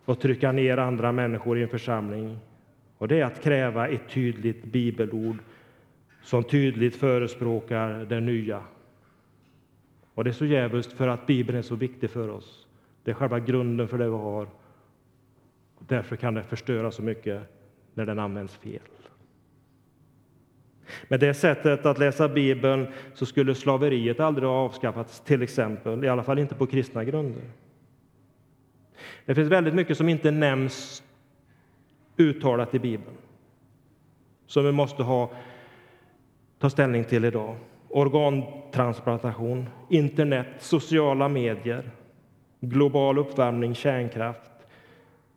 och 0.05 0.21
trycka 0.21 0.53
ner 0.53 0.77
andra 0.77 1.13
människor 1.13 1.59
i 1.59 1.63
en 1.63 1.69
församling. 1.69 2.39
Och 2.99 3.09
det 3.09 3.21
är 3.21 3.25
att 3.25 3.43
kräva 3.43 3.89
ett 3.89 4.09
tydligt 4.09 4.65
bibelord 4.65 5.37
som 6.23 6.45
tydligt 6.45 6.97
förespråkar 6.97 8.05
det 8.05 8.21
nya. 8.21 8.63
Och 10.15 10.25
det 10.25 10.31
är 10.31 10.33
så 10.33 10.45
djävulskt 10.45 10.93
för 10.93 11.09
att 11.09 11.27
Bibeln 11.27 11.59
är 11.59 11.63
så 11.63 11.75
viktig 11.75 12.11
för 12.11 12.29
oss. 12.29 12.67
Det 13.05 13.11
är 13.11 13.15
själva 13.15 13.41
grunden 13.41 13.89
för 13.89 13.99
det 13.99 14.05
vi 14.05 14.17
har. 14.17 14.49
Därför 15.79 16.17
kan 16.17 16.35
det 16.35 16.43
förstöra 16.43 16.91
så 16.91 17.03
mycket 17.03 17.43
när 17.95 18.07
den 18.07 18.19
används 18.19 18.57
fel. 18.57 18.81
Med 21.09 21.21
det 21.21 21.35
sättet 21.35 21.87
att 21.87 21.99
läsa 21.99 22.29
Bibeln 22.29 22.87
så 23.15 23.27
skulle 23.27 23.55
slaveriet 23.55 24.21
aldrig 24.21 24.49
ha 24.49 24.55
avskaffats, 24.55 25.21
till 25.21 25.43
exempel, 25.43 26.05
i 26.05 26.09
alla 26.09 26.23
fall 26.23 26.39
inte 26.39 26.55
på 26.55 26.67
kristna 26.67 27.05
grunder. 27.05 27.43
Det 29.25 29.35
finns 29.35 29.49
väldigt 29.49 29.75
mycket 29.75 29.97
som 29.97 30.09
inte 30.09 30.31
nämns 30.31 31.03
uttalat 32.17 32.75
i 32.75 32.79
Bibeln, 32.79 33.17
som 34.47 34.65
vi 34.65 34.73
måste 34.73 35.03
ha, 35.03 35.31
ta 36.59 36.71
ställning 36.71 37.05
till 37.05 37.25
idag. 37.25 37.57
Organtransplantation, 37.89 39.67
internet, 39.89 40.47
sociala 40.59 41.29
medier, 41.29 41.91
global 42.61 43.19
uppvärmning, 43.19 43.75
kärnkraft. 43.75 44.51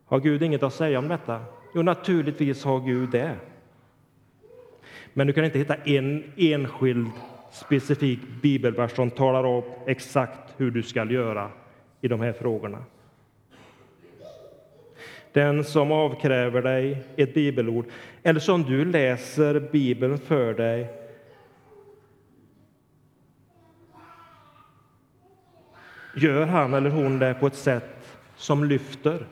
Har 0.06 0.20
Gud 0.20 0.44
inget 0.44 0.64
att 0.64 0.74
säga 0.74 1.00
om 1.00 1.08
detta? 1.08 1.42
Jo, 1.76 1.82
naturligtvis 1.82 2.64
har 2.64 2.80
Gud 2.80 3.10
det. 3.10 3.36
Men 5.14 5.28
du 5.28 5.34
kan 5.34 5.46
inte 5.46 5.60
hitta 5.60 5.76
en 5.76 6.24
enskild 6.38 7.10
specifik 7.52 8.20
bibelvers 8.42 8.92
som 8.92 9.12
talar 9.12 9.44
om 9.44 9.64
exakt 9.86 10.54
hur 10.58 10.72
du 10.72 10.84
ska 10.84 11.06
göra 11.06 11.50
i 12.01 12.08
de 12.08 12.22
här 12.22 12.34
frågorna. 12.34 12.84
Den 15.36 15.64
som 15.64 15.92
avkräver 15.92 16.62
dig 16.62 17.04
ett 17.16 17.34
bibelord, 17.34 17.86
eller 18.24 18.40
som 18.40 18.64
du 18.64 18.86
läser 18.86 19.60
Bibeln 19.60 20.18
för 20.18 20.54
dig, 20.54 20.90
gör 26.16 26.46
han 26.46 26.74
eller 26.74 26.90
hon 26.90 27.20
det 27.20 27.34
på 27.34 27.48
ett 27.48 27.56
sätt 27.56 28.18
som 28.36 28.64
lyfter 28.64 29.26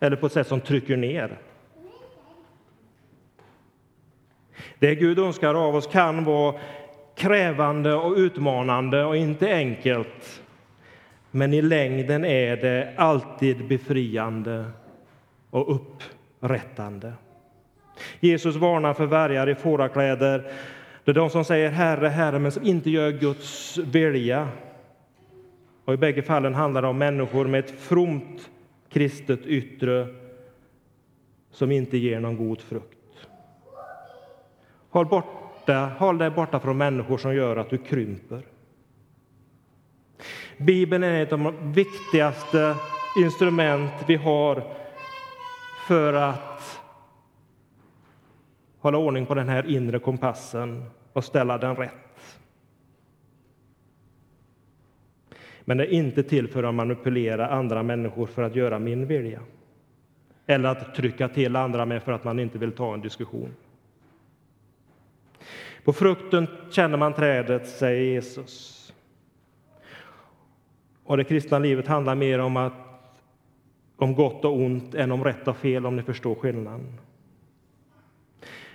eller 0.00 0.16
på 0.16 0.26
ett 0.26 0.32
sätt 0.32 0.48
som 0.48 0.60
trycker 0.60 0.96
ner. 0.96 1.38
Det 4.78 4.94
Gud 4.94 5.18
önskar 5.18 5.54
av 5.54 5.76
oss 5.76 5.86
kan 5.86 6.24
vara 6.24 6.60
krävande 7.14 7.94
och 7.94 8.16
utmanande 8.16 9.04
och 9.04 9.16
inte 9.16 9.54
enkelt. 9.54 10.41
Men 11.34 11.54
i 11.54 11.62
längden 11.62 12.24
är 12.24 12.56
det 12.56 12.92
alltid 12.96 13.68
befriande 13.68 14.64
och 15.50 15.74
upprättande. 15.74 17.12
Jesus 18.20 18.56
varnar 18.56 18.94
för 18.94 19.06
vargar 19.06 19.48
i 19.48 19.54
fårakläder. 19.54 20.52
Det 21.04 21.10
är 21.10 21.14
de 21.14 21.30
som 21.30 21.44
säger 21.44 21.70
Herre, 21.70 22.08
Herre, 22.08 22.38
men 22.38 22.52
som 22.52 22.62
inte 22.62 22.90
gör 22.90 23.10
Guds 23.10 23.78
vilja. 23.78 24.48
Och 25.84 25.94
I 25.94 25.96
bägge 25.96 26.22
fallen 26.22 26.54
handlar 26.54 26.82
det 26.82 26.88
om 26.88 26.98
människor 26.98 27.46
med 27.46 27.64
ett 27.64 27.80
fromt 27.80 28.50
kristet 28.88 29.46
yttre 29.46 30.06
som 31.50 31.72
inte 31.72 31.98
ger 31.98 32.20
någon 32.20 32.36
god 32.36 32.60
frukt. 32.60 32.98
Håll, 34.90 35.06
borta, 35.06 35.90
håll 35.98 36.18
dig 36.18 36.30
borta 36.30 36.60
från 36.60 36.78
människor 36.78 37.18
som 37.18 37.34
gör 37.34 37.56
att 37.56 37.70
du 37.70 37.78
krymper. 37.78 38.42
Bibeln 40.66 41.02
är 41.02 41.22
ett 41.22 41.32
av 41.32 41.38
de 41.38 41.72
viktigaste 41.72 42.76
instrument 43.16 43.92
vi 44.06 44.16
har 44.16 44.62
för 45.86 46.12
att 46.12 46.80
hålla 48.78 48.98
ordning 48.98 49.26
på 49.26 49.34
den 49.34 49.48
här 49.48 49.70
inre 49.70 49.98
kompassen 49.98 50.84
och 51.12 51.24
ställa 51.24 51.58
den 51.58 51.76
rätt. 51.76 52.38
Men 55.64 55.76
det 55.76 55.84
är 55.84 55.92
inte 55.92 56.22
till 56.22 56.48
för 56.48 56.62
att 56.62 56.74
manipulera 56.74 57.48
andra 57.48 57.82
människor 57.82 58.26
för 58.26 58.42
att 58.42 58.56
göra 58.56 58.78
min 58.78 59.06
vilja 59.06 59.40
eller 60.46 60.68
att 60.68 60.94
trycka 60.94 61.28
till 61.28 61.56
andra 61.56 61.86
med 61.86 62.02
för 62.02 62.12
att 62.12 62.24
man 62.24 62.38
inte 62.38 62.58
vill 62.58 62.72
ta 62.72 62.94
en 62.94 63.00
diskussion. 63.00 63.54
På 65.84 65.92
frukten 65.92 66.46
känner 66.70 66.96
man 66.98 67.12
trädet, 67.12 67.68
säger 67.68 68.02
Jesus. 68.02 68.81
Och 71.12 71.18
det 71.18 71.24
kristna 71.24 71.58
livet 71.58 71.86
handlar 71.86 72.14
mer 72.14 72.38
om, 72.38 72.56
att, 72.56 72.72
om 73.96 74.14
gott 74.14 74.44
och 74.44 74.56
ont 74.56 74.94
än 74.94 75.12
om 75.12 75.24
rätt 75.24 75.48
och 75.48 75.56
fel, 75.56 75.86
om 75.86 75.96
ni 75.96 76.02
förstår 76.02 76.34
skillnaden. 76.34 76.98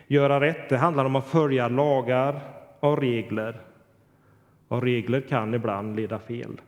Göra 0.07 0.41
rätt 0.41 0.69
det 0.69 0.77
handlar 0.77 1.05
om 1.05 1.15
att 1.15 1.27
följa 1.27 1.67
lagar 1.67 2.39
och 2.79 2.97
regler. 2.97 3.61
Och 4.67 4.81
regler 4.81 5.21
kan 5.21 5.53
ibland 5.53 5.95
leda 5.95 6.19
fel. 6.19 6.61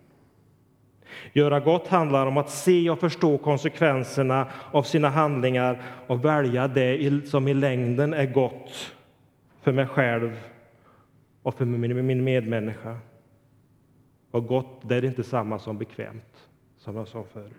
Göra 1.33 1.59
gott 1.59 1.87
handlar 1.87 2.27
om 2.27 2.37
att 2.37 2.49
se 2.49 2.89
och 2.89 2.99
förstå 2.99 3.37
konsekvenserna 3.37 4.47
av 4.71 4.83
sina 4.83 5.09
handlingar 5.09 5.81
och 6.07 6.25
välja 6.25 6.67
det 6.67 7.27
som 7.27 7.47
i 7.47 7.53
längden 7.53 8.13
är 8.13 8.25
gott 8.25 8.95
för 9.61 9.71
mig 9.71 9.87
själv 9.87 10.39
och 11.43 11.57
för 11.57 11.65
min 11.65 12.23
medmänniska. 12.23 12.97
Vad 14.31 14.47
gott, 14.47 14.81
det 14.81 14.95
är 14.95 15.05
inte 15.05 15.23
samma 15.23 15.59
som 15.59 15.77
bekvämt, 15.77 16.49
som 16.77 16.95
jag 16.95 17.07
sa 17.07 17.23
förut. 17.33 17.53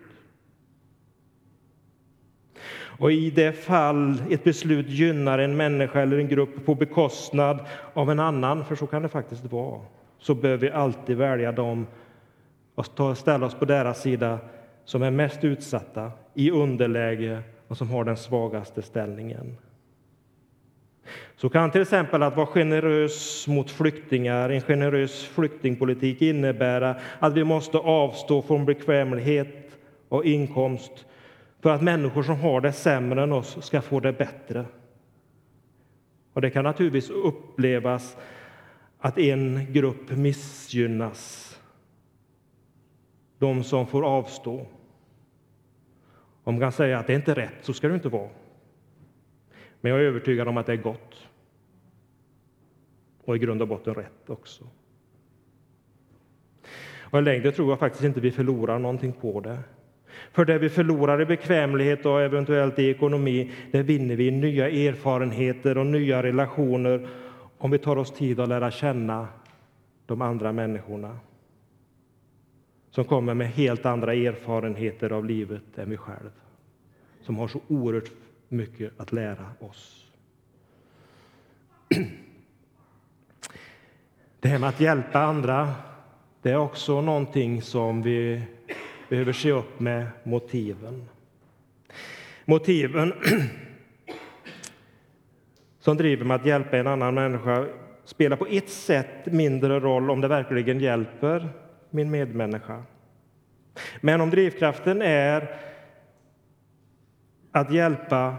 Och 3.00 3.12
i 3.12 3.30
det 3.30 3.52
fall 3.52 4.22
ett 4.30 4.44
beslut 4.44 4.88
gynnar 4.88 5.38
en 5.38 5.56
människa 5.56 6.00
eller 6.00 6.18
en 6.18 6.28
grupp 6.28 6.66
på 6.66 6.74
bekostnad 6.74 7.58
av 7.94 8.10
en 8.10 8.20
annan, 8.20 8.64
för 8.64 8.76
så 8.76 8.86
kan 8.86 9.02
det 9.02 9.08
faktiskt 9.08 9.44
vara, 9.44 9.80
så 10.18 10.34
bör 10.34 10.56
vi 10.56 10.70
alltid 10.70 11.16
välja 11.16 11.52
dem 11.52 11.86
och 12.74 13.16
ställa 13.16 13.46
oss 13.46 13.54
på 13.54 13.64
deras 13.64 14.02
sida 14.02 14.38
som 14.84 15.02
är 15.02 15.10
mest 15.10 15.44
utsatta, 15.44 16.12
i 16.34 16.50
underläge 16.50 17.42
och 17.68 17.76
som 17.76 17.90
har 17.90 18.04
den 18.04 18.16
svagaste 18.16 18.82
ställningen. 18.82 19.56
Så 21.36 21.48
kan 21.48 21.70
till 21.70 21.82
exempel 21.82 22.22
att 22.22 22.36
vara 22.36 22.46
generös 22.46 23.48
mot 23.48 23.70
flyktingar, 23.70 24.50
en 24.50 24.60
generös 24.60 25.24
flyktingpolitik 25.24 26.22
innebära 26.22 26.96
att 27.18 27.34
vi 27.34 27.44
måste 27.44 27.78
avstå 27.78 28.42
från 28.42 28.64
bekvämlighet 28.64 29.78
och 30.08 30.24
inkomst 30.24 31.06
för 31.60 31.70
att 31.70 31.82
människor 31.82 32.22
som 32.22 32.40
har 32.40 32.60
det 32.60 32.72
sämre 32.72 33.22
än 33.22 33.32
oss 33.32 33.66
ska 33.66 33.82
få 33.82 34.00
det 34.00 34.12
bättre. 34.12 34.64
Och 36.32 36.40
Det 36.40 36.50
kan 36.50 36.64
naturligtvis 36.64 37.10
upplevas 37.10 38.16
att 38.98 39.18
en 39.18 39.72
grupp 39.72 40.10
missgynnas, 40.10 41.58
de 43.38 43.64
som 43.64 43.86
får 43.86 44.04
avstå. 44.04 44.66
Om 46.44 46.54
man 46.54 46.60
kan 46.60 46.72
säga 46.72 46.98
att 46.98 47.06
det 47.06 47.14
inte 47.14 47.30
är 47.30 47.34
rätt, 47.34 47.58
så 47.62 47.72
ska 47.72 47.88
det 47.88 47.94
inte 47.94 48.08
vara. 48.08 48.28
Men 49.80 49.92
jag 49.92 50.00
är 50.00 50.04
övertygad 50.04 50.48
om 50.48 50.56
att 50.56 50.66
det 50.66 50.72
är 50.72 50.76
gott. 50.76 51.26
och 53.24 53.36
i 53.36 53.38
grund 53.38 53.62
och 53.62 53.68
botten 53.68 53.94
rätt 53.94 54.30
också. 54.30 54.64
Och 57.00 57.18
I 57.18 57.22
längden 57.22 57.52
tror 57.52 57.70
jag 57.70 57.78
faktiskt 57.78 58.04
inte 58.04 58.20
vi 58.20 58.30
förlorar 58.30 58.78
någonting 58.78 59.12
på 59.12 59.40
det. 59.40 59.58
För 60.32 60.44
det 60.44 60.58
vi 60.58 60.68
förlorar 60.68 61.22
i 61.22 61.26
bekvämlighet 61.26 62.06
och 62.06 62.20
eventuellt 62.20 62.78
i 62.78 62.88
ekonomi, 62.88 63.52
det 63.70 63.82
vinner 63.82 64.16
vi 64.16 64.26
i 64.26 64.30
nya 64.30 64.68
erfarenheter 64.70 65.78
och 65.78 65.86
nya 65.86 66.22
relationer 66.22 67.08
om 67.58 67.70
vi 67.70 67.78
tar 67.78 67.96
oss 67.96 68.10
tid 68.10 68.40
att 68.40 68.48
lära 68.48 68.70
känna 68.70 69.28
de 70.06 70.22
andra 70.22 70.52
människorna 70.52 71.18
som 72.90 73.04
kommer 73.04 73.34
med 73.34 73.48
helt 73.48 73.86
andra 73.86 74.14
erfarenheter 74.14 75.12
av 75.12 75.24
livet 75.24 75.78
än 75.78 75.90
vi 75.90 75.96
själv, 75.96 76.30
som 77.22 77.36
har 77.36 77.48
så 77.48 77.60
oerhört 77.68 78.10
mycket 78.50 79.00
att 79.00 79.12
lära 79.12 79.46
oss. 79.58 80.06
Det 84.40 84.48
här 84.48 84.58
med 84.58 84.68
att 84.68 84.80
hjälpa 84.80 85.20
andra, 85.20 85.74
det 86.42 86.50
är 86.50 86.56
också 86.56 87.00
någonting 87.00 87.62
som 87.62 88.02
vi 88.02 88.42
behöver 89.08 89.32
se 89.32 89.50
upp 89.50 89.80
med 89.80 90.06
motiven. 90.22 91.08
Motiven 92.44 93.12
som 95.78 95.96
driver 95.96 96.24
med 96.24 96.34
att 96.34 96.46
hjälpa 96.46 96.78
en 96.78 96.86
annan 96.86 97.14
människa 97.14 97.66
spelar 98.04 98.36
på 98.36 98.46
ett 98.46 98.68
sätt 98.68 99.26
mindre 99.26 99.80
roll 99.80 100.10
om 100.10 100.20
det 100.20 100.28
verkligen 100.28 100.80
hjälper 100.80 101.48
min 101.90 102.10
medmänniska. 102.10 102.82
Men 104.00 104.20
om 104.20 104.30
drivkraften 104.30 105.02
är 105.02 105.69
att 107.52 107.72
hjälpa, 107.72 108.36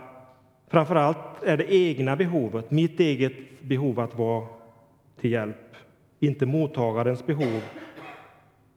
framför 0.68 0.96
allt 0.96 1.44
är 1.44 1.58
det 1.58 1.74
egna 1.74 2.16
behovet, 2.16 2.72
mitt 2.72 3.00
eget 3.00 3.62
behov 3.62 4.00
att 4.00 4.16
vara 4.16 4.48
till 5.20 5.32
hjälp, 5.32 5.76
inte 6.20 6.46
mottagarens 6.46 7.26
behov, 7.26 7.62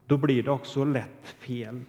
då 0.07 0.17
blir 0.17 0.43
det 0.43 0.51
också 0.51 0.85
lätt 0.85 1.27
fel. 1.39 1.81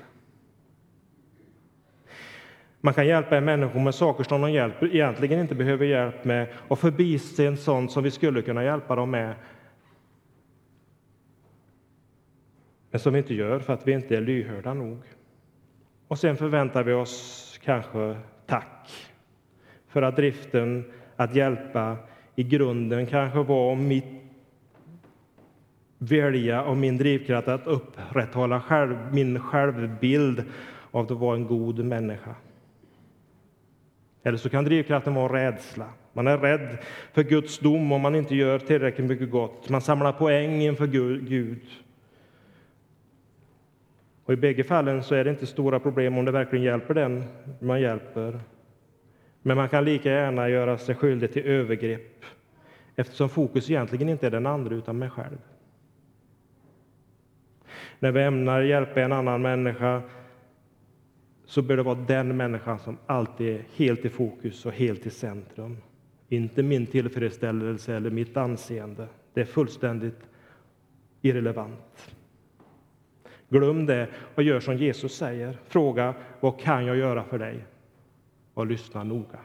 Man 2.81 2.93
kan 2.93 3.07
hjälpa 3.07 3.37
en 3.37 3.45
människa 3.45 3.79
med 3.79 3.95
saker 3.95 4.23
som 4.23 4.41
de 4.41 4.51
hjälp, 4.51 4.83
egentligen 4.83 5.39
inte 5.39 5.55
behöver 5.55 5.85
hjälp 5.85 6.25
med 6.25 6.47
och 6.67 6.79
förbise 6.79 7.45
en 7.45 7.57
sån 7.57 7.89
som 7.89 8.03
vi 8.03 8.11
skulle 8.11 8.41
kunna 8.41 8.63
hjälpa 8.63 8.95
dem 8.95 9.11
med. 9.11 9.35
Men 12.91 12.99
som 12.99 13.13
vi 13.13 13.19
inte 13.19 13.33
gör 13.33 13.59
för 13.59 13.73
att 13.73 13.87
vi 13.87 13.91
inte 13.91 14.17
är 14.17 14.21
lyhörda 14.21 14.73
nog. 14.73 14.97
Och 16.07 16.19
sen 16.19 16.37
förväntar 16.37 16.83
vi 16.83 16.93
oss 16.93 17.59
kanske 17.63 18.15
tack 18.45 19.11
för 19.87 20.01
att 20.01 20.15
driften 20.15 20.83
att 21.15 21.35
hjälpa 21.35 21.97
i 22.35 22.43
grunden 22.43 23.05
kanske 23.05 23.39
var 23.39 23.75
mitt 23.75 24.05
välja 25.97 26.63
och 26.63 26.77
min 26.77 26.97
drivkraft 26.97 27.47
att 27.47 27.67
upprätthålla 27.67 28.61
själv, 28.61 28.97
min 29.11 29.39
självbild 29.39 30.43
av 30.91 31.05
att 31.05 31.11
vara 31.11 31.35
en 31.35 31.47
god 31.47 31.85
människa. 31.85 32.35
Eller 34.23 34.37
så 34.37 34.49
kan 34.49 34.63
drivkraften 34.63 35.13
vara 35.13 35.33
rädsla. 35.33 35.89
Man 36.13 36.27
är 36.27 36.37
rädd 36.37 36.77
för 37.13 37.23
Guds 37.23 37.59
dom 37.59 37.91
om 37.91 38.01
man 38.01 38.15
inte 38.15 38.35
gör 38.35 38.59
tillräckligt 38.59 39.07
mycket 39.07 39.31
gott. 39.31 39.69
Man 39.69 39.81
samlar 39.81 40.11
poäng 40.11 40.61
inför 40.61 40.87
Gud. 40.87 41.61
Och 44.25 44.33
I 44.33 44.35
bägge 44.35 44.63
fallen 44.63 45.03
så 45.03 45.15
är 45.15 45.23
det 45.23 45.29
inte 45.29 45.47
stora 45.47 45.79
problem 45.79 46.17
om 46.17 46.25
det 46.25 46.31
verkligen 46.31 46.65
hjälper 46.65 46.93
den 46.93 47.23
man 47.59 47.81
hjälper. 47.81 48.39
Men 49.41 49.57
man 49.57 49.69
kan 49.69 49.85
lika 49.85 50.09
gärna 50.09 50.49
göra 50.49 50.77
sig 50.77 50.95
skyldig 50.95 51.33
till 51.33 51.45
övergrepp 51.45 52.25
eftersom 52.95 53.29
fokus 53.29 53.69
egentligen 53.69 54.09
inte 54.09 54.27
är 54.27 54.31
den 54.31 54.45
andra 54.45 54.75
utan 54.75 54.97
mig 54.97 55.09
själv. 55.09 55.37
När 57.99 58.11
vi 58.11 58.21
ämnar 58.21 58.61
hjälpa 58.61 59.01
en 59.01 59.11
annan 59.11 59.41
människa 59.41 60.01
så 61.45 61.61
bör 61.61 61.77
det 61.77 61.83
vara 61.83 62.05
den 62.07 62.37
människan 62.37 62.79
som 62.79 62.97
alltid 63.05 63.55
är 63.55 63.61
helt 63.75 64.05
i 64.05 64.09
fokus 64.09 64.65
och 64.65 64.71
helt 64.71 65.05
i 65.05 65.09
centrum. 65.09 65.77
Inte 66.29 66.63
min 66.63 66.85
tillfredsställelse 66.85 67.95
eller 67.95 68.09
mitt 68.09 68.37
anseende. 68.37 69.07
Det 69.33 69.41
är 69.41 69.45
fullständigt 69.45 70.19
irrelevant. 71.21 72.14
Glöm 73.49 73.85
det 73.85 74.07
och 74.35 74.43
gör 74.43 74.59
som 74.59 74.77
Jesus 74.77 75.15
säger. 75.15 75.57
Fråga 75.67 76.13
vad 76.39 76.59
kan 76.59 76.85
jag 76.85 76.97
göra 76.97 77.23
för 77.23 77.39
dig? 77.39 77.65
Och 78.53 78.67
lyssna 78.67 79.03
noga. 79.03 79.39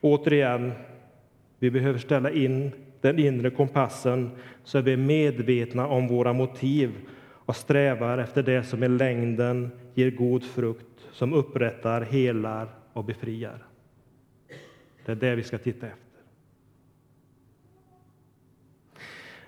Återigen, 0.00 0.72
vi 1.58 1.70
behöver 1.70 1.98
ställa 1.98 2.30
in 2.30 2.72
den 3.00 3.18
inre 3.18 3.50
kompassen 3.50 4.30
så 4.64 4.78
att 4.78 4.84
vi 4.84 4.92
är 4.92 4.96
medvetna 4.96 5.86
om 5.86 6.08
våra 6.08 6.32
motiv 6.32 6.92
och 7.46 7.56
strävar 7.56 8.18
efter 8.18 8.42
det 8.42 8.64
som 8.64 8.82
i 8.82 8.88
längden 8.88 9.70
ger 9.94 10.10
god 10.10 10.44
frukt, 10.44 11.08
som 11.12 11.32
upprättar, 11.32 12.00
helar 12.00 12.68
och 12.92 13.04
befriar. 13.04 13.66
Det 15.04 15.12
är 15.12 15.16
det 15.16 15.34
vi 15.34 15.42
ska 15.42 15.58
titta 15.58 15.86
efter. 15.86 16.20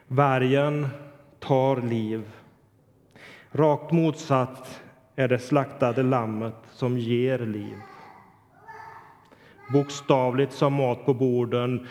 Vargen 0.09 0.88
tar 1.38 1.82
liv. 1.82 2.22
Rakt 3.57 3.92
motsatt 3.92 4.81
är 5.16 5.29
det 5.29 5.38
slaktade 5.38 6.03
lammet 6.03 6.55
som 6.73 6.99
ger 6.99 7.38
liv. 7.38 7.83
Bokstavligt 9.66 10.53
som 10.53 10.73
mat 10.73 11.05
på 11.05 11.14
borden 11.14 11.87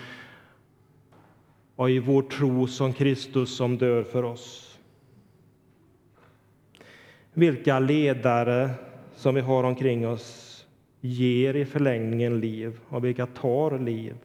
och 1.75 1.89
i 1.89 1.99
vår 1.99 2.21
tro 2.21 2.67
som 2.67 2.93
Kristus 2.93 3.57
som 3.57 3.77
dör 3.77 4.03
för 4.03 4.23
oss 4.23 4.75
vilka 7.37 7.79
ledare 7.79 8.69
som 9.15 9.35
vi 9.35 9.41
har 9.41 9.63
omkring 9.63 10.07
oss 10.07 10.65
ger 11.01 11.53
i 11.53 11.65
förlängningen 11.65 12.39
liv 12.39 12.79
och 12.89 13.05
vilka 13.05 13.25
tar 13.25 13.79
liv. 13.79 14.15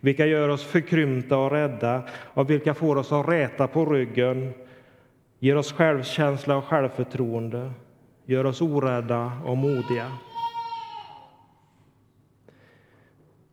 Vilka 0.00 0.26
gör 0.26 0.48
oss 0.48 0.64
förkrympta 0.64 1.36
och 1.36 1.50
rädda 1.50 2.02
och 2.12 2.50
vilka 2.50 2.74
får 2.74 2.96
oss 2.96 3.12
att 3.12 3.28
räta 3.28 3.66
på 3.66 3.86
ryggen, 3.86 4.52
ger 5.42 5.56
oss 5.56 5.72
självkänsla 5.72 6.56
och 6.56 6.64
självförtroende, 6.64 7.72
gör 8.24 8.46
oss 8.46 8.60
orädda 8.60 9.32
och 9.44 9.56
modiga. 9.56 10.12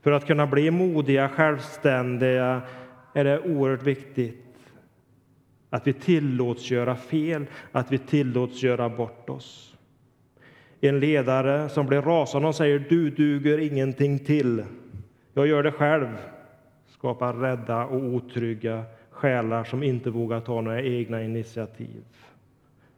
För 0.02 0.12
att 0.12 0.28
kunna 0.28 0.48
bli 0.48 0.72
modiga, 0.72 1.30
självständiga 1.30 2.62
är 3.14 3.24
det 3.24 3.40
oerhört 3.40 3.84
viktigt 3.84 4.58
att 5.70 5.88
vi 5.88 5.94
tillåts 5.94 6.72
göra 6.72 6.96
fel, 6.96 7.46
att 7.72 7.92
vi 7.92 7.98
tillåts 7.98 8.64
göra 8.64 8.90
bort 8.90 9.30
oss. 9.30 9.78
En 10.82 11.00
ledare 11.00 11.70
som 11.70 11.86
blir 11.86 12.02
rasande 12.02 12.48
och 12.48 12.56
säger 12.56 12.80
du 12.90 13.10
duger 13.10 13.58
ingenting 13.58 14.20
till, 14.20 14.64
jag 15.34 15.48
gör 15.48 15.64
det 15.64 15.72
själv, 15.72 16.18
skapar 16.88 17.34
rädda 17.34 17.86
och 17.86 18.04
otrygga 18.04 18.84
själar 19.20 19.64
som 19.64 19.84
inte 19.84 20.10
vågar 20.10 20.42
ta 20.42 20.62
några 20.62 20.82
egna 20.82 21.24
initiativ. 21.24 22.04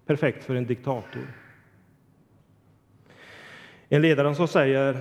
Perfekt 0.05 0.43
för 0.43 0.55
en 0.55 0.65
diktator. 0.65 1.21
En 3.89 4.01
ledare 4.01 4.36
som 4.36 4.47
säger 4.47 4.97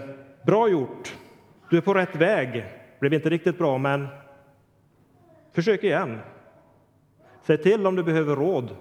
bra 0.47 0.69
gjort, 0.69 1.17
du 1.71 1.77
är 1.77 1.81
på 1.81 1.95
rätt 1.95 2.17
väg, 2.17 2.65
blev 3.01 3.15
inte 3.15 3.31
riktigt 3.31 3.59
bra, 3.59 3.79
men 3.79 4.07
försök 5.53 5.85
igen. 5.85 6.19
Säg 7.43 7.59
till 7.59 7.87
om 7.87 7.97
du 7.97 8.03
behöver 8.03 8.37
råd. 8.37 8.77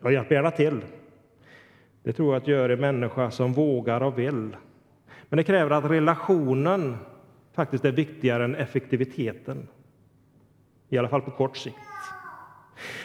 Jag 0.00 0.12
hjälper 0.12 0.34
gärna 0.34 0.50
till. 0.50 0.80
Det 2.02 2.12
tror 2.12 2.34
jag 2.34 2.42
att 2.42 2.48
gör 2.48 2.68
en 2.68 2.80
människa 2.80 3.30
som 3.30 3.52
vågar 3.52 4.00
och 4.00 4.18
vill. 4.18 4.56
Men 5.28 5.36
det 5.36 5.44
kräver 5.44 5.70
att 5.70 5.90
relationen 5.90 6.96
faktiskt 7.52 7.84
är 7.84 7.92
viktigare 7.92 8.44
än 8.44 8.54
effektiviteten. 8.54 9.68
I 10.88 10.98
alla 10.98 11.08
fall 11.08 11.22
på 11.22 11.30
kort 11.30 11.56
sikt. 11.56 11.76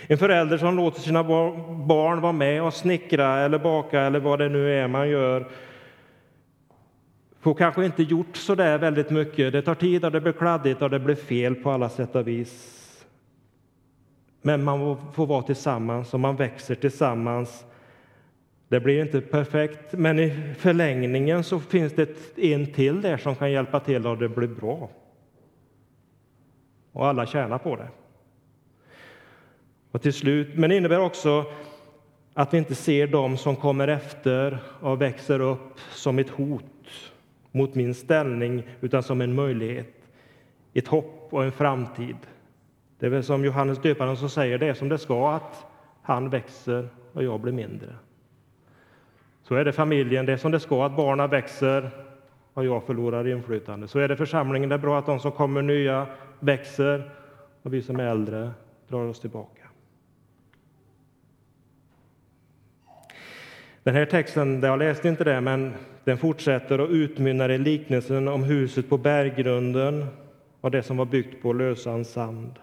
En 0.08 0.17
förälder 0.17 0.58
som 0.58 0.76
låter 0.76 1.02
sina 1.02 1.24
barn 1.24 2.22
vara 2.22 2.32
med 2.32 2.63
och 2.63 2.74
snickra 2.74 3.39
eller 3.39 3.60
baka 3.60 4.02
eller 4.02 4.19
vad 4.19 4.39
det 4.39 4.50
nu 4.50 4.74
är 4.74 4.88
man 4.88 5.10
gör 5.10 5.48
får 7.43 7.54
kanske 7.54 7.86
inte 7.86 8.04
gjort 8.04 8.36
så 8.36 8.56
där 8.56 8.78
väldigt 8.78 9.10
mycket. 9.10 9.54
Det 9.54 9.62
tar 9.62 9.76
tid 9.76 10.06
och 10.06 10.12
det 10.12 10.22
blir 10.22 10.34
kladdigt 10.34 10.82
och 10.82 10.89
det 10.89 11.00
blir 11.00 11.15
fel 11.15 11.56
på 11.56 11.72
alla 11.72 11.89
sätt 11.89 12.15
och 12.15 12.28
vis. 12.28 12.80
Men 14.41 14.63
man 14.63 14.98
får 15.13 15.26
vara 15.26 15.41
tillsammans 15.41 16.13
och 16.13 16.19
man 16.19 16.36
växer 16.36 16.76
tillsammans. 16.76 17.65
Det 18.67 18.80
blir 18.80 19.02
inte 19.02 19.22
perfekt, 19.22 19.93
men 19.93 20.19
i 20.19 20.54
förlängningen 20.58 21.43
så 21.43 21.60
finns 21.60 21.93
det 21.93 22.38
en 22.38 22.74
till 22.74 23.02
där 23.02 23.17
som 23.17 23.36
kan 23.36 23.52
hjälpa 23.52 23.80
till 23.80 24.08
och 24.08 24.17
det 24.17 24.30
blir 24.30 24.48
bra. 24.48 24.89
Och 26.94 27.08
alla 27.08 27.26
tjänar 27.26 27.58
på 27.58 27.76
det. 27.76 27.88
Och 29.92 30.02
till 30.02 30.14
slut, 30.14 30.50
men 30.56 30.70
det 30.70 30.78
innebär 30.78 31.00
också 31.00 31.46
att 32.34 32.54
vi 32.54 32.58
inte 32.58 32.76
ser 32.76 33.08
dem 33.08 33.38
som 33.38 33.56
kommer 33.56 33.88
efter 33.88 34.58
och 34.80 35.02
växer 35.02 35.40
upp 35.40 35.80
som 35.92 36.20
ett 36.20 36.30
hot 36.30 36.64
mot 37.52 37.76
min 37.76 37.94
ställning, 37.94 38.64
utan 38.82 39.04
som 39.04 39.22
en 39.22 39.36
möjlighet. 39.36 39.94
ett 40.74 40.88
hopp 40.88 41.28
och 41.30 41.44
en 41.44 41.52
framtid. 41.52 42.16
Det 43.00 43.06
är 43.06 43.10
väl 43.10 43.24
som 43.24 43.46
Johannes 43.46 43.82
döparen 43.82 44.18
som 44.18 44.30
säger 44.30 44.58
det 44.58 44.68
är 44.68 44.74
som 44.74 44.90
det 44.90 44.98
ska, 44.98 45.32
att 45.32 45.66
han 46.02 46.30
växer 46.30 46.90
och 47.14 47.24
jag 47.24 47.40
blir 47.40 47.54
mindre. 47.54 47.96
Så 49.44 49.56
är 49.56 49.66
det 49.66 49.74
familjen, 49.74 50.26
det 50.26 50.34
är 50.34 50.38
som 50.38 50.52
det 50.52 50.60
ska, 50.60 50.86
att 50.86 50.96
barnen 50.96 51.30
växer 51.30 51.92
och 52.54 52.66
jag 52.66 52.84
förlorar 52.84 53.28
inflytande. 53.28 53.88
Så 53.88 54.00
är 54.00 54.08
det 54.08 54.18
församlingen, 54.18 54.70
det 54.70 54.76
är 54.76 54.80
bra 54.80 55.00
att 55.00 55.06
de 55.06 55.20
som 55.20 55.32
kommer 55.32 55.62
nya 55.62 56.08
växer 56.39 57.12
och 57.62 57.74
vi 57.74 57.82
som 57.82 58.00
är 58.00 58.04
äldre 58.04 58.52
drar 58.88 59.08
oss 59.08 59.20
tillbaka. 59.20 59.63
Den 63.84 63.96
här 63.96 64.06
texten, 64.06 64.62
jag 64.62 64.80
läste 64.80 65.08
inte 65.08 65.24
det, 65.24 65.42
men 65.42 65.74
den 66.04 66.18
fortsätter 66.18 66.82
och 66.82 66.89
utmynnar 66.89 67.50
i 67.50 67.58
liknelsen 67.58 68.28
om 68.28 68.44
huset 68.44 68.89
på 68.89 68.98
berggrunden 68.98 70.06
och 70.62 70.72
det 70.72 70.84
som 70.84 70.98
var 70.98 71.06
byggt 71.06 71.42
på 71.42 71.54
lösan 71.54 72.06
sand. 72.06 72.60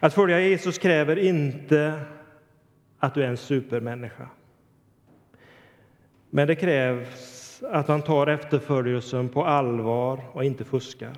Att 0.00 0.14
följa 0.14 0.40
Jesus 0.40 0.78
kräver 0.78 1.18
inte 1.18 2.00
att 2.98 3.14
du 3.14 3.22
är 3.22 3.28
en 3.28 3.36
supermänniska. 3.36 4.28
Men 6.30 6.46
det 6.46 6.54
krävs 6.54 7.29
att 7.62 7.88
han 7.88 8.02
tar 8.02 8.26
efterföljelsen 8.26 9.28
på 9.28 9.44
allvar 9.44 10.20
och 10.32 10.44
inte 10.44 10.64
fuskar. 10.64 11.16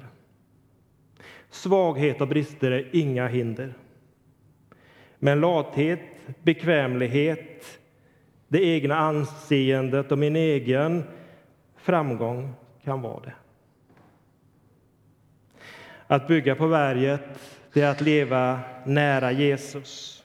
Svaghet 1.50 2.20
och 2.20 2.28
brister 2.28 2.70
är 2.70 2.88
inga 2.92 3.28
hinder. 3.28 3.74
Men 5.18 5.40
lathet, 5.40 6.00
bekvämlighet, 6.42 7.78
det 8.48 8.64
egna 8.64 8.96
anseendet 8.96 10.12
och 10.12 10.18
min 10.18 10.36
egen 10.36 11.04
framgång 11.76 12.54
kan 12.84 13.02
vara 13.02 13.20
det. 13.20 13.34
Att 16.06 16.28
bygga 16.28 16.54
på 16.54 16.68
berget, 16.68 17.60
det 17.72 17.82
är 17.82 17.90
att 17.90 18.00
leva 18.00 18.60
nära 18.86 19.32
Jesus. 19.32 20.24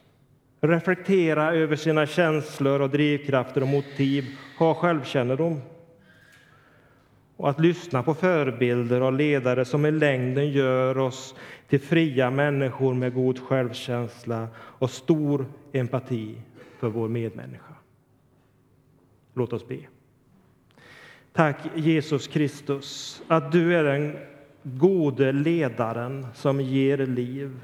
Reflektera 0.60 1.54
över 1.54 1.76
sina 1.76 2.06
känslor 2.06 2.80
och 2.80 2.90
drivkrafter 2.90 3.60
och 3.60 3.68
motiv, 3.68 4.24
ha 4.58 4.74
självkännedom. 4.74 5.60
Och 7.38 7.50
att 7.50 7.60
lyssna 7.60 8.02
på 8.02 8.14
förebilder 8.14 9.00
och 9.00 9.12
ledare 9.12 9.64
som 9.64 9.86
i 9.86 9.90
längden 9.90 10.50
gör 10.50 10.98
oss 10.98 11.34
till 11.68 11.80
fria 11.80 12.30
människor 12.30 12.94
med 12.94 13.14
god 13.14 13.38
självkänsla 13.38 14.48
och 14.56 14.90
stor 14.90 15.46
empati 15.72 16.42
för 16.78 16.88
vår 16.88 17.08
medmänniska. 17.08 17.74
Låt 19.34 19.52
oss 19.52 19.68
be. 19.68 19.78
Tack 21.32 21.56
Jesus 21.74 22.26
Kristus 22.26 23.22
att 23.28 23.52
du 23.52 23.76
är 23.76 23.84
den 23.84 24.16
gode 24.62 25.32
ledaren 25.32 26.26
som 26.34 26.60
ger 26.60 26.98
liv. 26.98 27.60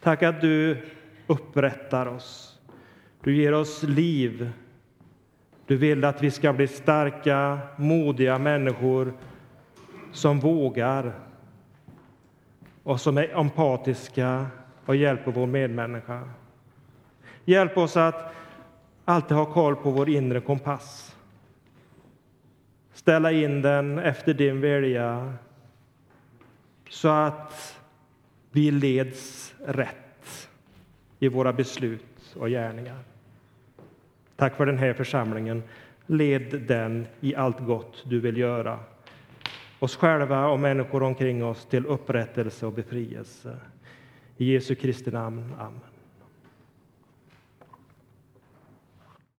Tack 0.00 0.22
att 0.22 0.40
du 0.40 0.76
upprättar 1.26 2.06
oss. 2.06 2.58
Du 3.22 3.36
ger 3.36 3.52
oss 3.52 3.82
liv. 3.82 4.50
Du 5.66 5.76
vill 5.76 6.04
att 6.04 6.22
vi 6.22 6.30
ska 6.30 6.52
bli 6.52 6.68
starka, 6.68 7.58
modiga 7.76 8.38
människor 8.38 9.12
som 10.12 10.40
vågar 10.40 11.12
och 12.82 13.00
som 13.00 13.18
är 13.18 13.38
empatiska 13.38 14.46
och 14.86 14.96
hjälper 14.96 15.32
vår 15.32 15.46
medmänniska. 15.46 16.28
Hjälp 17.44 17.78
oss 17.78 17.96
att 17.96 18.34
alltid 19.04 19.36
ha 19.36 19.52
koll 19.52 19.76
på 19.76 19.90
vår 19.90 20.08
inre 20.08 20.40
kompass. 20.40 21.16
Ställa 22.92 23.32
in 23.32 23.62
den 23.62 23.98
efter 23.98 24.34
din 24.34 24.60
vilja 24.60 25.34
så 26.88 27.08
att 27.08 27.80
vi 28.50 28.70
leds 28.70 29.54
rätt 29.66 30.48
i 31.18 31.28
våra 31.28 31.52
beslut 31.52 32.36
och 32.36 32.48
gärningar. 32.48 33.13
Tack 34.36 34.56
för 34.56 34.66
den 34.66 34.78
här 34.78 34.92
församlingen. 34.92 35.62
Led 36.06 36.62
den 36.66 37.06
i 37.20 37.34
allt 37.34 37.60
gott 37.60 38.04
du 38.06 38.20
vill 38.20 38.36
göra 38.36 38.78
oss 39.78 39.96
själva 39.96 40.46
och 40.46 40.60
människor 40.60 41.02
omkring 41.02 41.44
oss 41.44 41.66
till 41.66 41.86
upprättelse 41.86 42.66
och 42.66 42.72
befrielse. 42.72 43.56
I 44.36 44.52
Jesu 44.52 44.74
Kristi 44.74 45.10
namn. 45.10 45.54
Amen. 45.58 45.93